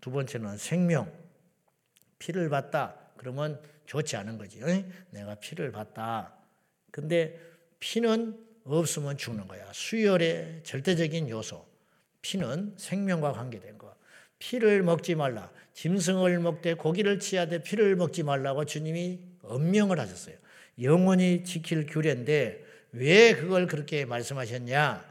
두 0.00 0.12
번째는 0.12 0.58
생명. 0.58 1.12
피를 2.20 2.48
받다. 2.48 2.94
그러면 3.16 3.60
좋지 3.86 4.16
않은 4.16 4.38
거지. 4.38 4.60
내가 5.10 5.34
피를 5.34 5.72
받다. 5.72 6.32
근데 6.92 7.40
피는 7.80 8.46
없으면 8.62 9.16
죽는 9.16 9.48
거야. 9.48 9.68
수혈의 9.72 10.60
절대적인 10.62 11.28
요소. 11.30 11.66
피는 12.22 12.76
생명과 12.78 13.32
관계된 13.32 13.76
거. 13.76 13.95
피를 14.38 14.82
먹지 14.82 15.14
말라. 15.14 15.50
짐승을 15.74 16.38
먹되 16.40 16.74
고기를 16.74 17.18
취하되 17.18 17.62
피를 17.62 17.96
먹지 17.96 18.22
말라고 18.22 18.64
주님이 18.64 19.20
엄명을 19.42 20.00
하셨어요. 20.00 20.36
영원히 20.82 21.44
지킬 21.44 21.86
규례인데 21.86 22.64
왜 22.92 23.34
그걸 23.34 23.66
그렇게 23.66 24.04
말씀하셨냐? 24.04 25.04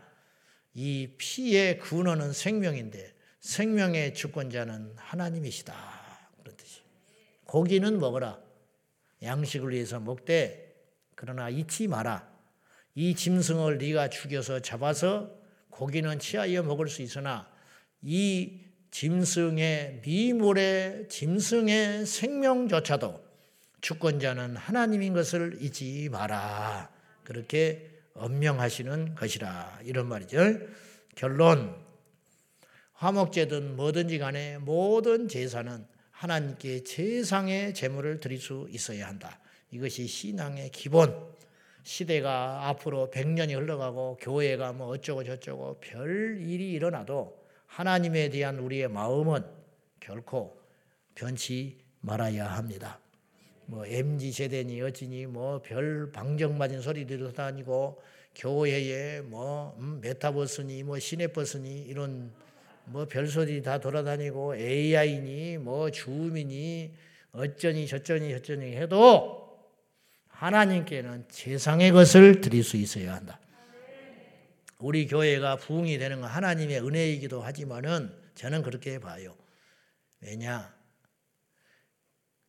이 0.74 1.10
피의 1.18 1.80
근원은 1.80 2.34
생명인데 2.34 3.14
생명의 3.40 4.14
주권자는 4.14 4.94
하나님이시다. 4.98 5.74
그런 6.42 6.58
뜻이. 6.58 6.82
고기는 7.46 8.00
먹어라. 8.00 8.40
양식을 9.22 9.72
위해서 9.72 10.00
먹되 10.00 10.76
그러나 11.16 11.50
잊지 11.50 11.88
마라. 11.88 12.28
이 12.96 13.14
짐승을 13.16 13.78
네가 13.78 14.10
죽여서 14.10 14.62
잡아서 14.62 15.32
고기는 15.70 16.18
취하여 16.20 16.64
먹을 16.64 16.88
수 16.88 17.02
있으나 17.02 17.50
이 18.02 18.65
짐승의 18.96 20.04
미물의 20.06 21.10
짐승의 21.10 22.06
생명조차도 22.06 23.22
주권자는 23.82 24.56
하나님인 24.56 25.12
것을 25.12 25.58
잊지 25.60 26.08
마라. 26.10 26.90
그렇게 27.26 27.90
엄명하시는 28.14 29.16
것이라 29.16 29.82
이런 29.84 30.08
말이죠. 30.08 30.38
결론 31.14 31.76
화목제든 32.94 33.76
뭐든지 33.76 34.18
간에 34.18 34.60
모든 34.60 35.28
제사는 35.28 35.86
하나님께 36.12 36.86
최상의 36.86 37.74
제물을 37.74 38.22
드릴 38.22 38.40
수 38.40 38.66
있어야 38.72 39.10
한다. 39.10 39.42
이것이 39.72 40.08
신앙의 40.08 40.70
기본. 40.72 41.36
시대가 41.84 42.70
앞으로 42.70 43.12
100년이 43.14 43.56
흘러가고 43.56 44.20
교회가 44.22 44.72
뭐 44.72 44.88
어쩌고 44.88 45.26
저쩌고 45.26 45.82
별 45.82 46.38
일이 46.40 46.72
일어나도 46.72 47.45
하나님에 47.76 48.30
대한 48.30 48.58
우리의 48.60 48.88
마음은 48.88 49.44
결코 50.00 50.58
변치 51.14 51.78
말아야 52.00 52.46
합니다. 52.46 53.00
뭐 53.66 53.86
MZ 53.86 54.32
세대니 54.32 54.82
어찌니 54.82 55.26
뭐 55.26 55.60
별 55.62 56.10
방정 56.10 56.58
맞은 56.58 56.82
소리들도 56.82 57.34
다니고 57.34 58.02
교회에 58.34 59.20
뭐 59.22 59.76
음, 59.80 60.00
메타버스니 60.02 60.84
뭐 60.84 60.98
시내버스니 61.00 61.82
이런 61.82 62.32
뭐 62.86 63.06
별소리 63.06 63.62
다 63.62 63.78
돌아다니고 63.78 64.56
AI니 64.56 65.58
뭐 65.58 65.92
줌이니 65.92 66.94
어쩌니 67.34 67.88
저쩌니 67.88 68.30
저쩌니 68.30 68.74
해도 68.78 69.60
하나님께는 70.30 71.26
최상의 71.30 71.92
것을 71.92 72.40
드릴 72.40 72.64
수 72.64 72.78
있어야 72.78 73.16
한다. 73.16 73.38
우리 74.78 75.08
교회가 75.08 75.58
부흥이 75.58 75.98
되는 75.98 76.22
건 76.22 76.30
하나님의 76.30 76.86
은혜이기도 76.86 77.42
하지만은 77.42 78.14
저는 78.36 78.62
그렇게 78.62 79.00
봐요. 79.00 79.36
왜냐? 80.22 80.76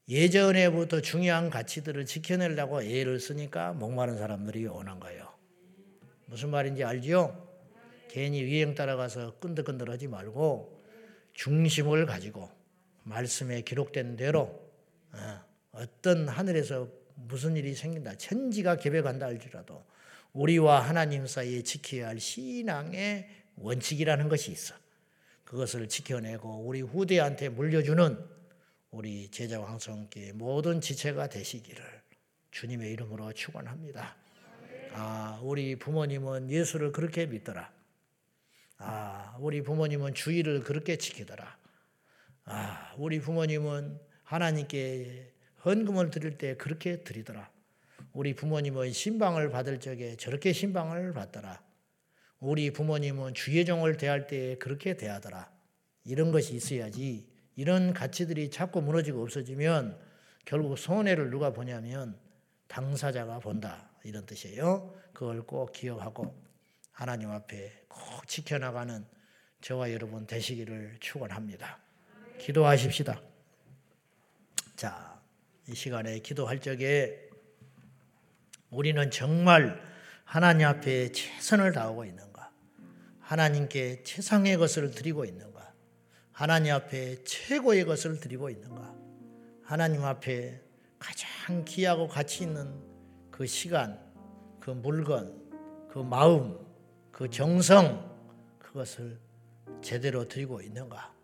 예전에부터 0.09 1.01
중요한 1.01 1.51
가치들을 1.51 2.05
지켜내려고 2.07 2.83
애를 2.83 3.19
쓰니까 3.19 3.73
목마른 3.73 4.17
사람들이 4.19 4.67
오는 4.67 5.01
거예요. 5.01 5.33
무슨 6.27 6.51
말인지 6.51 6.85
알죠? 6.85 7.45
괜히 8.09 8.43
유행 8.43 8.75
따라가서 8.75 9.39
끈들끈들하지 9.39 10.09
말고 10.09 10.85
중심을 11.35 12.07
가지고 12.07 12.51
말씀에 13.03 13.63
기록된 13.63 14.17
대로 14.17 14.73
어, 15.13 15.45
어떤 15.73 16.29
하늘에서 16.29 16.89
무슨 17.15 17.57
일이 17.57 17.75
생긴다. 17.75 18.17
천지가 18.17 18.77
개벽한다 18.77 19.27
할지라도 19.27 19.85
우리와 20.37 20.81
하나님 20.81 21.27
사이에 21.27 21.63
지켜야 21.63 22.09
할 22.09 22.21
신앙의 22.21 23.27
원칙이라는 23.57 24.29
것이 24.29 24.53
있어. 24.53 24.75
그것을 25.45 25.89
지켜내고 25.89 26.67
우리 26.67 26.83
후대한테 26.83 27.49
물려주는 27.49 28.19
우리 28.91 29.31
제자 29.31 29.59
왕성께 29.59 30.33
모든 30.35 30.83
지체가 30.83 31.29
되시기를 31.29 31.83
주님의 32.51 32.93
이름으로 32.93 33.33
축원합니다. 33.33 34.15
아, 34.93 35.41
우리 35.43 35.77
부모님은 35.77 36.51
예수를 36.51 36.93
그렇게 36.93 37.25
믿더라. 37.25 37.73
아, 38.77 39.37
우리 39.41 39.63
부모님은 39.63 40.13
주의를 40.13 40.63
그렇게 40.65 40.97
지키더라. 40.97 41.57
아, 42.45 42.95
우리 42.99 43.21
부모님은 43.21 43.99
하나님께 44.23 45.33
헌금을 45.65 46.11
드릴 46.11 46.37
때 46.37 46.57
그렇게 46.57 47.03
드리더라. 47.03 47.56
우리 48.17 48.33
부모님은 48.33 48.93
신방을 48.93 49.51
받을 49.51 49.79
적에 49.79 50.17
저렇게 50.17 50.55
신방을 50.55 51.13
받더라. 51.13 51.63
우리 52.41 52.73
부모님은 52.73 53.35
주의 53.35 53.63
종을 53.67 53.99
대할 53.99 54.27
때 54.27 54.57
그렇게 54.57 54.97
대하더라. 54.97 55.53
이런 56.05 56.33
것이 56.33 56.55
있어야지 56.55 57.29
이런 57.57 57.93
가치들이 57.93 58.49
자꾸 58.49 58.81
무너지고 58.81 59.21
없어지면 59.23 60.01
결국 60.47 60.79
손해를 60.79 61.29
누가 61.29 61.53
보냐면 61.53 62.19
당사자가 62.69 63.39
본다. 63.41 63.91
이런 64.03 64.25
뜻이에요. 64.25 64.95
그걸 65.13 65.43
꼭 65.43 65.73
기억하고 65.73 66.35
하나님 66.93 67.31
앞에 67.31 67.85
꼭 67.87 68.27
지켜나가는 68.27 69.05
저와 69.61 69.93
여러분 69.93 70.27
되시기를 70.27 70.97
축원합니다. 71.01 71.79
기도하십시다. 72.39 73.21
자, 74.75 75.21
이 75.69 75.75
시간에 75.75 76.21
기도할 76.21 76.61
적에 76.61 77.27
우리는 78.71 79.11
정말 79.11 79.81
하나님 80.25 80.67
앞에 80.67 81.13
최선을 81.13 81.73
다하고 81.73 82.05
있는가? 82.05 82.51
하나님께 83.21 84.03
최상의 84.03 84.57
것을 84.57 84.91
드리고 84.91 85.25
있는가? 85.25 85.73
하나님 86.33 86.75
앞에 86.75 87.23
최고의 87.25 87.85
것을 87.85 88.19
드리고 88.19 88.51
있는가? 88.51 88.95
하나님 89.63 90.05
앞에 90.05 90.61
가장 90.99 91.65
귀하고 91.65 92.09
가치 92.09 92.45
있는 92.45 92.75
그 93.31 93.47
시간, 93.47 94.01
그 94.61 94.71
물건, 94.71 95.49
그 95.89 95.99
마음, 96.01 96.59
그 97.13 97.31
정성, 97.31 98.17
그것을 98.59 99.19
제대로 99.81 100.27
드리고 100.27 100.61
있는가? 100.61 101.15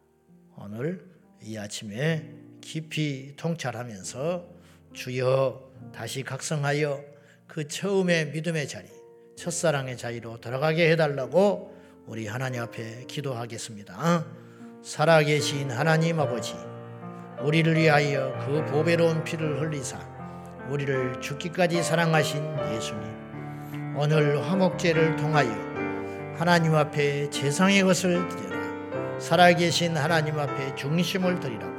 오늘 0.56 1.04
이 1.42 1.56
아침에 1.56 2.34
깊이 2.60 3.34
통찰하면서 3.36 4.48
주여 4.92 5.72
다시 5.92 6.22
각성하여 6.22 7.12
그 7.52 7.68
처음의 7.68 8.28
믿음의 8.28 8.66
자리, 8.66 8.86
첫사랑의 9.36 9.98
자리로 9.98 10.40
돌아가게 10.40 10.90
해달라고 10.90 11.76
우리 12.06 12.26
하나님 12.26 12.62
앞에 12.62 13.04
기도하겠습니다. 13.06 14.24
살아계신 14.82 15.70
하나님 15.70 16.18
아버지, 16.18 16.54
우리를 17.42 17.76
위하여 17.76 18.32
그 18.46 18.64
보배로운 18.72 19.22
피를 19.22 19.60
흘리사 19.60 19.98
우리를 20.70 21.20
죽기까지 21.20 21.82
사랑하신 21.82 22.42
예수님, 22.74 23.96
오늘 23.98 24.42
화목제를 24.42 25.16
통하여 25.16 25.50
하나님 26.38 26.74
앞에 26.74 27.28
재상의 27.28 27.82
것을 27.82 28.30
드려라. 28.30 29.20
살아계신 29.20 29.94
하나님 29.94 30.38
앞에 30.38 30.74
중심을 30.74 31.38
드리라고 31.38 31.74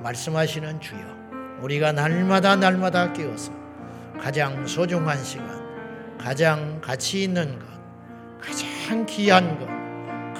말씀하시는 0.00 0.80
주여, 0.80 1.58
우리가 1.60 1.90
날마다 1.90 2.54
날마다 2.54 3.12
깨어서 3.12 3.57
가장 4.20 4.66
소중한 4.66 5.22
시간, 5.22 5.46
가장 6.18 6.80
가치 6.80 7.24
있는 7.24 7.58
것, 7.58 7.66
가장 8.40 9.06
귀한 9.06 9.58
것, 9.58 9.66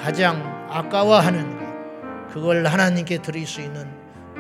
가장 0.01 0.67
아까워하는 0.71 1.59
것, 1.59 2.33
그걸 2.33 2.67
하나님께 2.67 3.19
드릴 3.19 3.47
수 3.47 3.61
있는 3.61 3.87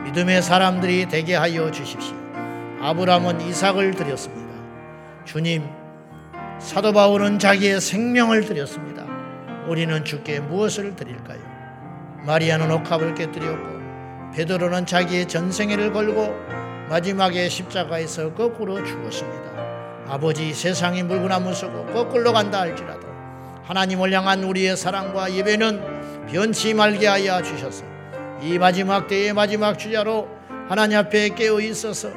믿음의 0.05 0.43
사람들이 0.43 1.09
되게 1.09 1.35
하여 1.35 1.71
주십시오. 1.71 2.17
아브라함은 2.81 3.41
이삭을 3.41 3.95
드렸습니다. 3.95 4.55
주님, 5.25 5.69
사도 6.59 6.93
바울은 6.93 7.38
자기의 7.38 7.81
생명을 7.81 8.45
드렸습니다. 8.45 9.05
우리는 9.67 10.05
주께 10.05 10.41
무엇을 10.41 10.97
드릴까요? 10.97 11.41
마리아는 12.25 12.71
옥합을 12.71 13.14
깨뜨렸고 13.14 13.79
베드로는 14.35 14.87
자기의 14.87 15.27
전생애를 15.27 15.93
걸고 15.93 16.35
마지막에 16.88 17.48
십자가에서 17.48 18.33
거꾸로 18.33 18.83
죽었습니다. 18.83 19.48
아버지 20.09 20.55
세상이 20.55 21.03
물구나 21.03 21.38
무 21.38 21.55
서고 21.55 21.85
거꾸로 21.87 22.33
간다 22.33 22.61
할지라도 22.61 23.07
하나님을 23.64 24.11
향한 24.12 24.42
우리의 24.42 24.74
사랑과 24.77 25.31
예배는 25.31 26.27
변치 26.29 26.72
말게 26.72 27.07
하여 27.07 27.42
주셔서 27.42 27.85
이 28.40 28.59
마지막 28.59 29.07
때의 29.07 29.35
마지막 29.35 29.79
주자로 29.79 30.29
하나님 30.68 30.98
앞에 30.98 31.31
깨어 31.31 31.61
있어서 31.61 32.09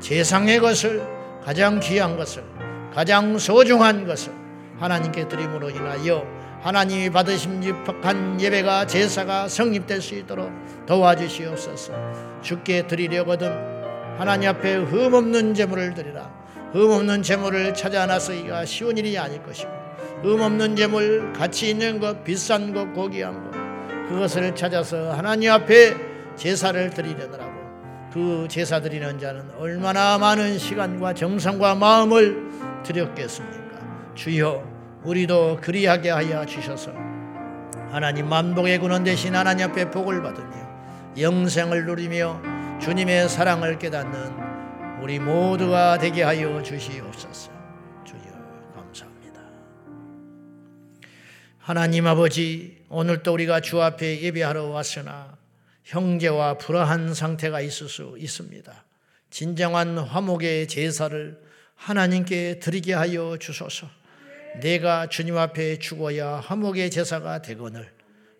세상의 0.00 0.58
것을 0.58 1.02
가장 1.44 1.78
귀한 1.78 2.16
것을 2.16 2.42
가장 2.92 3.38
소중한 3.38 4.04
것을 4.04 4.32
하나님께 4.80 5.28
드림으로 5.28 5.70
인하여 5.70 6.26
하나님이 6.62 7.10
받으신 7.10 7.62
집한 7.62 8.40
예배가 8.40 8.86
제사가 8.86 9.48
성립될 9.48 10.02
수 10.02 10.16
있도록 10.16 10.50
도와주시옵소서 10.86 11.92
죽게 12.42 12.88
드리려거든 12.88 13.77
하나님 14.18 14.48
앞에 14.48 14.74
흠없는 14.74 15.54
제물을 15.54 15.94
드리라. 15.94 16.28
흠없는 16.72 17.22
제물을 17.22 17.72
찾아 17.72 18.04
나서기가 18.04 18.64
쉬운 18.64 18.98
일이 18.98 19.16
아닐 19.16 19.42
것이고 19.42 19.70
흠없는 20.22 20.76
제물 20.76 21.32
가치 21.32 21.70
있는 21.70 22.00
것 22.00 22.24
비싼 22.24 22.74
것 22.74 22.92
고귀한 22.92 23.44
것 23.44 24.08
그것을 24.08 24.54
찾아서 24.54 25.12
하나님 25.12 25.52
앞에 25.52 25.94
제사를 26.36 26.90
드리려느라고 26.90 27.52
그 28.12 28.46
제사 28.50 28.80
드리는 28.80 29.18
자는 29.18 29.50
얼마나 29.58 30.18
많은 30.18 30.58
시간과 30.58 31.14
정성과 31.14 31.76
마음을 31.76 32.48
드렸겠습니까? 32.82 33.78
주여 34.14 34.62
우리도 35.04 35.58
그리하게 35.62 36.10
하여 36.10 36.44
주셔서 36.44 36.90
하나님 37.90 38.28
만복의 38.28 38.78
군원 38.78 39.04
대신 39.04 39.34
하나님 39.34 39.70
앞에 39.70 39.90
복을 39.90 40.22
받으며 40.22 40.48
영생을 41.18 41.86
누리며 41.86 42.57
주님의 42.80 43.28
사랑을 43.28 43.76
깨닫는 43.76 45.02
우리 45.02 45.18
모두가 45.18 45.98
되게 45.98 46.22
하여 46.22 46.62
주시옵소서. 46.62 47.50
주여 48.06 48.20
감사합니다. 48.72 49.40
하나님 51.58 52.06
아버지 52.06 52.84
오늘도 52.88 53.32
우리가 53.32 53.60
주 53.60 53.82
앞에 53.82 54.20
예배하러 54.22 54.66
왔으나 54.66 55.36
형제와 55.84 56.58
불화한 56.58 57.14
상태가 57.14 57.60
있을 57.60 57.88
수 57.88 58.14
있습니다. 58.16 58.84
진정한 59.30 59.98
화목의 59.98 60.68
제사를 60.68 61.36
하나님께 61.74 62.60
드리게 62.60 62.94
하여 62.94 63.36
주소서. 63.38 63.88
내가 64.60 65.08
주님 65.08 65.36
앞에 65.36 65.80
죽어야 65.80 66.36
화목의 66.36 66.90
제사가 66.92 67.42
되거늘 67.42 67.90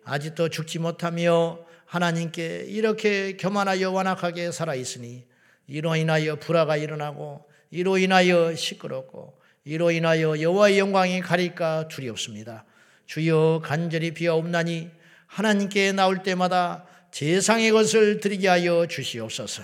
아직도 0.05 0.47
죽지 0.49 0.79
못하며 0.79 1.68
하나님께 1.89 2.65
이렇게 2.67 3.35
교만하여 3.35 3.89
완악하게 3.89 4.51
살아 4.51 4.75
있으니 4.75 5.25
이로 5.65 5.95
인하여 5.95 6.35
불화가 6.35 6.77
일어나고 6.77 7.43
이로 7.71 7.97
인하여 7.97 8.55
시끄럽고 8.55 9.39
이로 9.65 9.89
인하여 9.89 10.39
여호와의 10.39 10.77
영광이 10.77 11.21
가릴까 11.21 11.87
두렵습니다. 11.87 12.65
주여 13.07 13.61
간절히 13.63 14.11
비하옵나니 14.13 14.91
하나님께 15.25 15.93
나올 15.93 16.21
때마다 16.21 16.85
제상의 17.09 17.71
것을 17.71 18.19
드리게 18.19 18.47
하여 18.47 18.85
주시옵소서. 18.85 19.63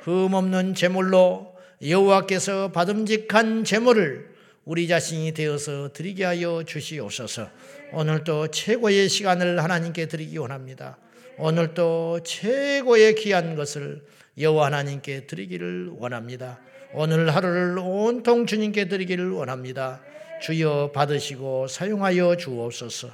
흠없는 0.00 0.74
제물로 0.74 1.54
여호와께서 1.86 2.72
받음직한 2.72 3.64
제물을 3.64 4.34
우리 4.64 4.88
자신이 4.88 5.32
되어서 5.32 5.92
드리게 5.92 6.24
하여 6.24 6.62
주시옵소서. 6.66 7.50
오늘도 7.92 8.48
최고의 8.48 9.10
시간을 9.10 9.62
하나님께 9.62 10.06
드리기 10.08 10.38
원합니다. 10.38 10.96
오늘도 11.38 12.20
최고의 12.24 13.14
귀한 13.16 13.56
것을 13.56 14.02
여호와 14.38 14.66
하나님께 14.66 15.26
드리기를 15.26 15.90
원합니다. 15.98 16.58
오늘 16.94 17.34
하루를 17.34 17.78
온통 17.78 18.46
주님께 18.46 18.88
드리기를 18.88 19.30
원합니다. 19.32 20.00
주여 20.40 20.92
받으시고 20.94 21.66
사용하여 21.68 22.36
주옵소서. 22.36 23.08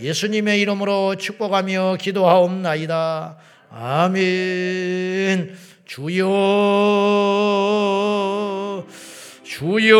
예수님의 0.00 0.60
이름으로 0.60 1.16
축복하며 1.16 1.96
기도하옵나이다. 2.00 3.38
아멘. 3.70 5.56
주여, 5.84 6.24
주여, 9.42 9.94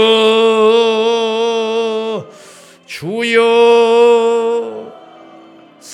주여. 2.87 4.54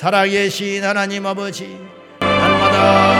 살아계신 0.00 0.82
하나님 0.82 1.26
아버지, 1.26 1.78
날마다 2.20 3.19